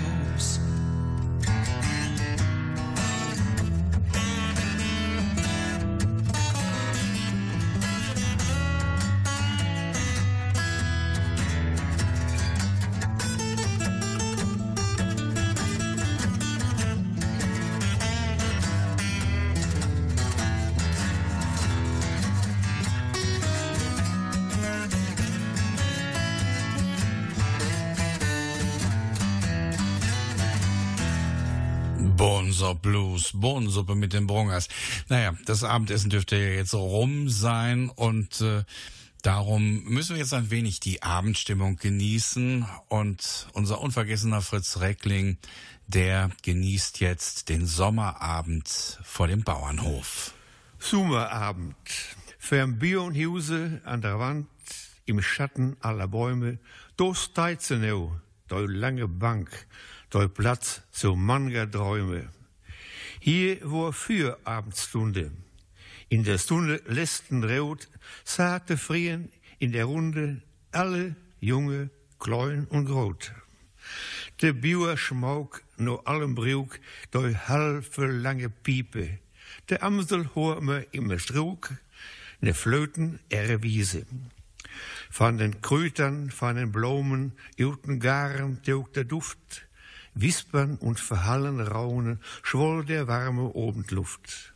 Blues, 33.22 33.32
Bohnensuppe 33.34 33.94
mit 33.94 34.12
den 34.12 34.26
Brungers. 34.26 34.68
Naja, 35.08 35.34
das 35.44 35.64
Abendessen 35.64 36.10
dürfte 36.10 36.36
ja 36.36 36.54
jetzt 36.54 36.74
rum 36.74 37.28
sein 37.28 37.88
und 37.88 38.40
äh, 38.40 38.64
darum 39.22 39.84
müssen 39.84 40.16
wir 40.16 40.20
jetzt 40.20 40.34
ein 40.34 40.50
wenig 40.50 40.80
die 40.80 41.02
Abendstimmung 41.02 41.76
genießen 41.76 42.66
und 42.88 43.48
unser 43.52 43.80
unvergessener 43.80 44.42
Fritz 44.42 44.78
Reckling, 44.80 45.38
der 45.86 46.30
genießt 46.42 47.00
jetzt 47.00 47.48
den 47.48 47.66
Sommerabend 47.66 48.98
vor 49.02 49.28
dem 49.28 49.42
Bauernhof. 49.42 50.34
Sommerabend. 50.78 51.76
Fern 52.38 52.78
Bionhuse 52.78 53.80
an 53.84 54.02
der 54.02 54.18
Wand, 54.18 54.48
im 55.04 55.22
Schatten 55.22 55.76
aller 55.80 56.08
Bäume, 56.08 56.58
do 56.96 57.14
Steizenau, 57.14 58.16
do 58.48 58.66
lange 58.66 59.06
Bank, 59.06 59.48
do 60.10 60.28
Platz 60.28 60.82
zu 60.90 61.14
mancher 61.14 61.70
Träume. 61.70 62.28
Hier 63.24 63.60
war 63.62 63.92
für 63.92 64.36
Abendstunde. 64.42 65.30
In 66.08 66.24
der 66.24 66.38
Stunde 66.38 66.82
letzten 66.88 67.44
Raut 67.44 67.88
saate 68.24 68.76
Frien 68.76 69.30
in 69.60 69.70
der 69.70 69.84
Runde 69.84 70.42
alle 70.72 71.14
junge, 71.38 71.90
klein 72.18 72.66
und 72.68 72.86
grot. 72.86 73.30
De 74.40 74.50
Bauer 74.50 74.96
schmauk 74.96 75.62
no 75.76 75.98
allem 75.98 76.34
Brug 76.34 76.80
durch 77.12 77.36
halfe 77.46 78.06
lange 78.06 78.50
Piepe. 78.50 79.20
De 79.70 79.78
Amsel 79.78 80.28
hoor 80.34 80.60
me 80.60 80.84
immer 80.90 81.20
Strug, 81.20 81.70
ne 82.40 82.52
Flöten 82.54 83.20
ihre 83.30 83.62
Wiese. 83.62 84.04
Van 85.16 85.38
den 85.38 85.60
Kräutern, 85.60 86.32
van 86.36 86.56
den 86.56 86.72
Blumen, 86.72 87.34
juten 87.56 88.00
Garen 88.00 88.60
taugt 88.64 88.96
der 88.96 89.04
Duft. 89.04 89.68
Wispern 90.14 90.76
und 90.76 91.00
verhallen 91.00 91.60
Raunen 91.60 92.20
schwoll 92.42 92.84
der 92.84 93.08
warme 93.08 93.52
Abendluft. 93.54 94.52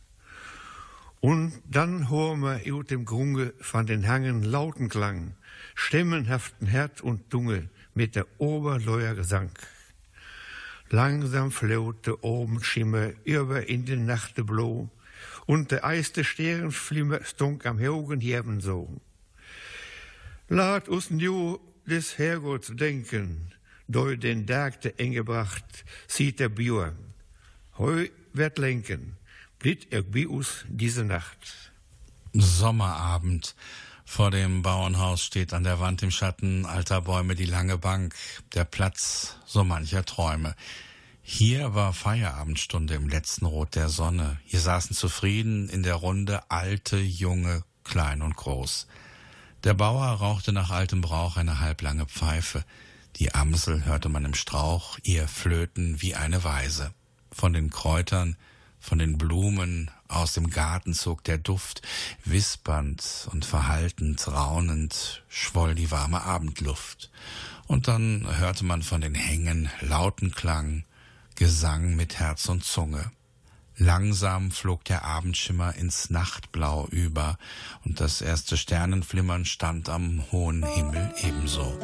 Und 1.19 1.53
dann 1.65 2.09
hör 2.09 2.35
me 2.35 2.61
ut 2.71 2.91
dem 2.91 3.05
Grunge 3.05 3.53
van 3.59 3.87
den 3.87 4.07
Hangen 4.07 4.43
lauten 4.43 4.87
Klang, 4.87 5.35
stemmenhaften 5.73 6.67
Herd 6.67 7.01
und 7.01 7.33
Dunge 7.33 7.69
mit 7.95 8.15
der 8.15 8.27
Oberleuer 8.37 9.15
Gesang. 9.15 9.51
Langsam 10.89 11.51
float 11.51 12.05
der 12.05 12.17
Abendschimmer 12.23 13.11
über 13.25 13.67
in 13.67 13.85
den 13.85 14.05
Nachte 14.05 14.43
blau, 14.43 14.89
und 15.47 15.71
der 15.71 15.83
eiste 15.85 16.23
Sternflimmer 16.23 17.23
stunk 17.23 17.65
am 17.65 17.79
Haugen 17.79 18.21
Heaven 18.21 18.61
so. 18.61 19.01
Laat 20.49 20.87
uns 20.87 21.09
nu 21.09 21.59
des 21.85 22.17
Herrgotts 22.17 22.71
denken, 22.75 23.53
durch 23.87 24.19
den 24.19 24.45
Tag 24.45 24.81
der 24.81 24.99
Engebracht, 24.99 25.85
sieht 26.07 26.39
der 26.39 26.49
Björ. 26.49 26.93
Heu 27.77 28.07
wird 28.33 28.57
lenken, 28.57 29.17
blitt 29.59 29.91
er 29.91 30.03
bei 30.03 30.27
uns 30.27 30.65
diese 30.67 31.03
Nacht. 31.03 31.71
Sommerabend. 32.33 33.55
Vor 34.05 34.31
dem 34.31 34.61
Bauernhaus 34.61 35.21
steht 35.21 35.53
an 35.53 35.63
der 35.63 35.79
Wand 35.79 36.01
im 36.01 36.11
Schatten 36.11 36.65
alter 36.65 37.01
Bäume 37.01 37.35
die 37.35 37.45
lange 37.45 37.77
Bank, 37.77 38.15
der 38.53 38.63
Platz 38.63 39.35
so 39.45 39.63
mancher 39.65 40.05
Träume. 40.05 40.55
Hier 41.21 41.75
war 41.75 41.91
Feierabendstunde 41.91 42.93
im 42.93 43.09
letzten 43.09 43.45
Rot 43.45 43.75
der 43.75 43.89
Sonne. 43.89 44.39
Hier 44.45 44.61
saßen 44.61 44.95
zufrieden 44.95 45.67
in 45.67 45.83
der 45.83 45.95
Runde 45.95 46.49
alte, 46.49 46.97
junge, 46.97 47.63
klein 47.83 48.21
und 48.21 48.37
groß. 48.37 48.87
Der 49.65 49.73
Bauer 49.73 50.07
rauchte 50.07 50.53
nach 50.53 50.69
altem 50.69 51.01
Brauch 51.01 51.35
eine 51.35 51.59
halblange 51.59 52.05
Pfeife. 52.05 52.63
Die 53.19 53.33
Amsel 53.33 53.83
hörte 53.85 54.09
man 54.09 54.25
im 54.25 54.35
Strauch, 54.35 54.99
ihr 55.01 55.27
flöten 55.27 56.03
wie 56.03 56.13
eine 56.13 56.43
Weise. 56.43 56.93
Von 57.31 57.51
den 57.51 57.71
Kräutern, 57.71 58.37
von 58.79 58.99
den 58.99 59.17
Blumen, 59.17 59.89
aus 60.07 60.33
dem 60.33 60.51
Garten 60.51 60.93
zog 60.93 61.23
der 61.23 61.39
Duft, 61.39 61.81
wispernd 62.25 63.27
und 63.31 63.43
verhaltend, 63.43 64.27
raunend 64.27 65.23
schwoll 65.29 65.73
die 65.73 65.89
warme 65.89 66.21
Abendluft. 66.21 67.09
Und 67.65 67.87
dann 67.87 68.27
hörte 68.37 68.63
man 68.63 68.83
von 68.83 69.01
den 69.01 69.15
Hängen 69.15 69.71
lauten 69.81 70.31
Klang, 70.31 70.85
Gesang 71.33 71.95
mit 71.95 72.19
Herz 72.19 72.47
und 72.49 72.63
Zunge. 72.63 73.11
Langsam 73.79 74.49
flog 74.49 74.83
der 74.85 75.05
Abendschimmer 75.05 75.75
ins 75.75 76.09
Nachtblau 76.09 76.87
über, 76.89 77.37
und 77.85 77.99
das 77.99 78.21
erste 78.21 78.57
Sternenflimmern 78.57 79.45
stand 79.45 79.87
am 79.87 80.23
hohen 80.31 80.65
Himmel 80.65 81.13
ebenso. 81.21 81.77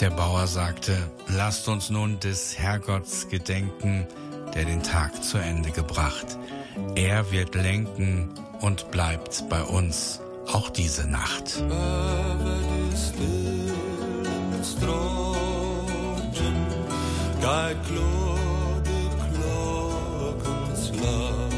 Der 0.00 0.10
Bauer 0.10 0.46
sagte, 0.46 0.94
lasst 1.28 1.66
uns 1.68 1.88
nun 1.88 2.20
des 2.20 2.58
Herrgotts 2.58 3.28
gedenken, 3.30 4.06
der 4.54 4.66
den 4.66 4.82
Tag 4.82 5.24
zu 5.24 5.38
Ende 5.38 5.70
gebracht. 5.70 6.38
Er 6.94 7.32
wird 7.32 7.54
lenken 7.54 8.28
und 8.60 8.90
bleibt 8.90 9.48
bei 9.48 9.62
uns 9.62 10.20
auch 10.52 10.68
diese 10.68 11.06
Nacht. 11.06 11.64
Guide 17.40 17.80
klode 17.86 18.33
love. 21.04 21.52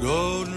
Go 0.00 0.51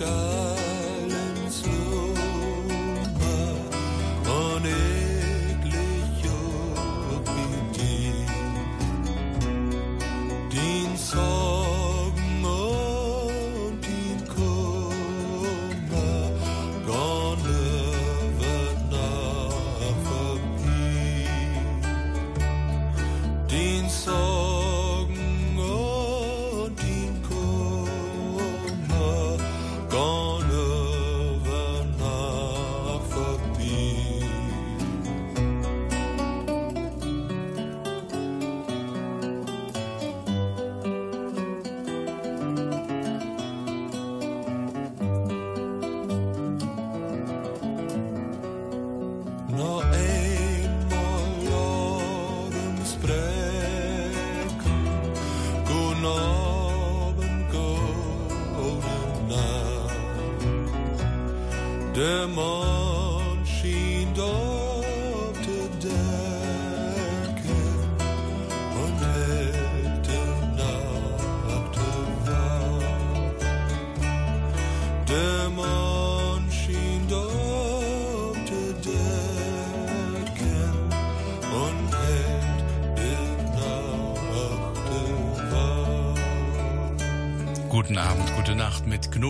liegt 0.00 0.27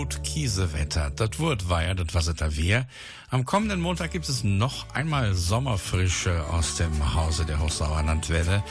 Kiesewetter. 0.07 1.11
Das 1.11 1.38
Wort 1.38 1.68
war 1.68 1.82
ja, 1.82 1.94
das 1.94 2.14
was 2.14 2.32
da 2.34 2.57
wär. 2.57 2.86
Am 3.30 3.44
kommenden 3.44 3.80
Montag 3.80 4.12
gibt 4.12 4.28
es 4.28 4.44
noch 4.44 4.92
einmal 4.94 5.34
Sommerfrische 5.34 6.44
aus 6.51 6.76
dem 6.76 7.14
Hause 7.14 7.44
der 7.44 7.61
Hochsauerlandwelle, 7.61 8.62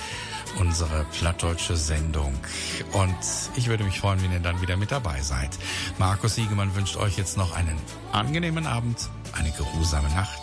unsere 0.59 1.05
plattdeutsche 1.17 1.75
Sendung. 1.75 2.33
Und 2.93 3.15
ich 3.55 3.67
würde 3.67 3.83
mich 3.83 3.99
freuen, 3.99 4.21
wenn 4.23 4.31
ihr 4.31 4.39
dann 4.39 4.61
wieder 4.61 4.77
mit 4.77 4.91
dabei 4.91 5.21
seid. 5.21 5.49
Markus 5.97 6.35
Siegemann 6.35 6.75
wünscht 6.75 6.97
euch 6.97 7.17
jetzt 7.17 7.37
noch 7.37 7.55
einen 7.55 7.77
angenehmen 8.11 8.65
Abend, 8.65 9.09
eine 9.33 9.51
geruhsame 9.51 10.09
Nacht, 10.09 10.41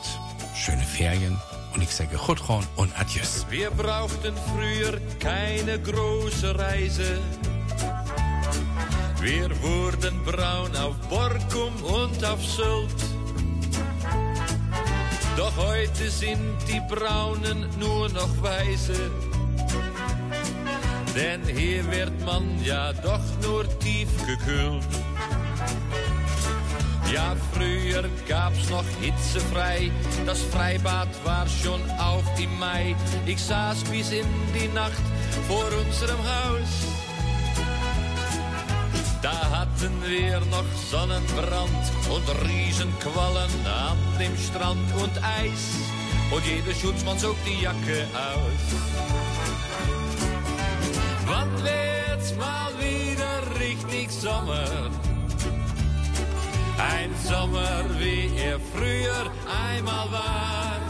schöne 0.54 0.82
Ferien 0.82 1.40
und 1.74 1.82
ich 1.82 1.90
sage 1.90 2.16
Chutron 2.16 2.64
und 2.76 2.98
Adieus. 2.98 3.46
Wir 3.50 3.70
brauchten 3.70 4.34
früher 4.52 5.00
keine 5.18 5.80
große 5.80 6.58
Reise. 6.58 7.20
Wir 9.24 9.48
wurden 9.62 10.22
braun 10.22 10.76
auf 10.76 10.96
Borkum 11.08 11.72
und 11.82 12.22
auf 12.26 12.44
Sylt. 12.44 12.94
Doch 15.34 15.56
heute 15.56 16.10
sind 16.10 16.58
die 16.68 16.82
Braunen 16.94 17.66
nur 17.80 18.10
noch 18.10 18.28
weiße. 18.42 19.10
Denn 21.16 21.40
hier 21.46 21.90
wird 21.90 22.20
man 22.26 22.62
ja 22.62 22.92
doch 22.92 23.24
nur 23.42 23.66
tief 23.78 24.10
gekühlt. 24.26 24.84
Ja, 27.10 27.34
früher 27.54 28.04
gab's 28.28 28.68
noch 28.68 28.84
hitzefrei. 29.00 29.90
Das 30.26 30.42
Freibad 30.42 31.08
war 31.24 31.46
schon 31.48 31.80
auf 31.98 32.24
im 32.38 32.58
Mai. 32.58 32.94
Ich 33.24 33.40
saß 33.42 33.84
bis 33.84 34.12
in 34.12 34.26
die 34.54 34.68
Nacht 34.68 35.02
vor 35.48 35.66
unserem 35.82 36.18
Haus. 36.18 36.93
Da 39.24 39.32
hatten 39.32 40.02
wir 40.06 40.38
noch 40.50 40.70
Sonnenbrand 40.90 41.84
und 42.10 42.46
Riesenquallen 42.46 43.50
an 43.64 43.96
dem 44.20 44.36
Strand 44.36 44.86
und 45.02 45.16
Eis. 45.24 45.78
Und 46.30 46.44
jeder 46.44 46.78
Schutzmann 46.78 47.18
zog 47.18 47.34
die 47.46 47.62
Jacke 47.62 48.06
aus. 48.12 48.64
Wann 51.24 51.50
wird's 51.62 52.36
mal 52.36 52.70
wieder 52.78 53.58
richtig 53.58 54.10
Sommer? 54.10 54.90
Ein 56.76 57.10
Sommer, 57.26 57.82
wie 57.98 58.30
er 58.36 58.60
früher 58.74 59.32
einmal 59.48 60.12
war. 60.12 60.80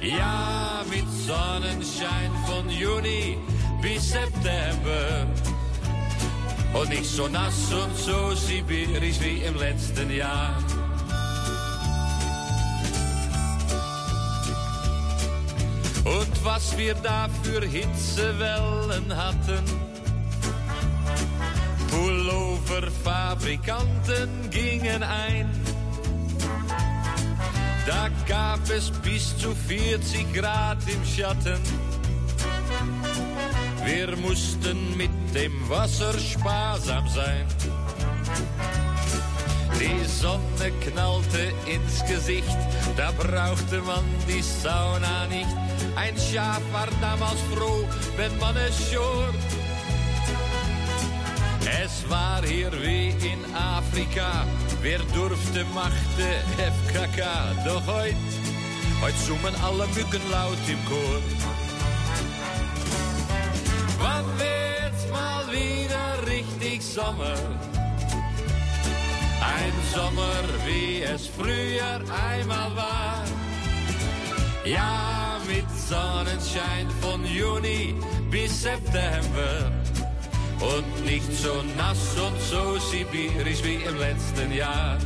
Ja, 0.00 0.82
mit 0.88 1.04
Sonnenschein 1.26 2.30
von 2.46 2.70
Juni 2.70 3.36
bis 3.82 4.12
September. 4.12 5.26
Und 6.74 6.90
nicht 6.90 7.06
so 7.06 7.28
nass 7.28 7.72
und 7.72 7.96
so 7.96 8.34
sibirisch 8.34 9.20
wie 9.20 9.42
im 9.42 9.56
letzten 9.56 10.10
Jahr. 10.10 10.58
Und 16.04 16.44
was 16.44 16.76
wir 16.78 16.94
da 16.94 17.28
für 17.42 17.64
Hitzewellen 17.64 19.16
hatten. 19.16 19.64
Pulloverfabrikanten 21.90 24.50
gingen 24.50 25.02
ein. 25.02 25.50
Da 27.86 28.08
gab 28.28 28.60
es 28.70 28.90
bis 28.90 29.36
zu 29.38 29.54
40 29.54 30.34
Grad 30.34 30.78
im 30.86 31.02
Schatten. 31.04 31.58
Wir 33.90 34.14
mussten 34.18 34.94
mit 34.98 35.10
dem 35.34 35.66
Wasser 35.70 36.12
sparsam 36.18 37.08
sein. 37.08 37.46
Die 39.80 40.04
Sonne 40.04 40.70
knallte 40.82 41.54
ins 41.64 42.04
Gesicht, 42.04 42.58
da 42.98 43.12
brauchte 43.12 43.80
man 43.80 44.04
die 44.28 44.42
Sauna 44.42 45.26
nicht. 45.28 45.48
Ein 45.96 46.14
Schaf 46.18 46.60
war 46.70 46.88
damals 47.00 47.40
froh, 47.54 47.88
wenn 48.18 48.38
man 48.38 48.56
es 48.58 48.92
schort. 48.92 49.34
Es 51.82 52.10
war 52.10 52.44
hier 52.44 52.72
wie 52.82 53.08
in 53.26 53.42
Afrika, 53.54 54.44
wer 54.82 54.98
durfte, 55.14 55.64
machte 55.72 56.28
FKK. 56.58 57.24
Doch 57.64 57.86
heut, 57.86 58.14
heut 59.00 59.18
summen 59.26 59.54
alle 59.64 59.86
Mücken 59.96 60.30
laut 60.30 60.58
im 60.68 60.84
Chor. 60.84 61.67
Wann 64.18 64.38
wird 64.38 64.58
Sommer. 66.98 67.36
Ein 69.40 69.72
Sommer, 69.94 70.42
wie 70.66 71.02
es 71.02 71.28
früher 71.28 72.00
einmal 72.30 72.74
war. 72.74 73.22
Ja, 74.64 75.38
mit 75.46 75.68
Sonnenschein 75.70 76.88
von 77.00 77.24
Juni 77.24 77.94
bis 78.32 78.62
September. 78.62 79.70
Und 80.58 81.04
nicht 81.04 81.32
so 81.32 81.62
nass 81.76 82.16
und 82.26 82.40
so 82.40 82.78
sibirisch 82.90 83.62
wie 83.62 83.76
im 83.84 83.96
letzten 83.98 84.50
Jahr. 84.52 84.98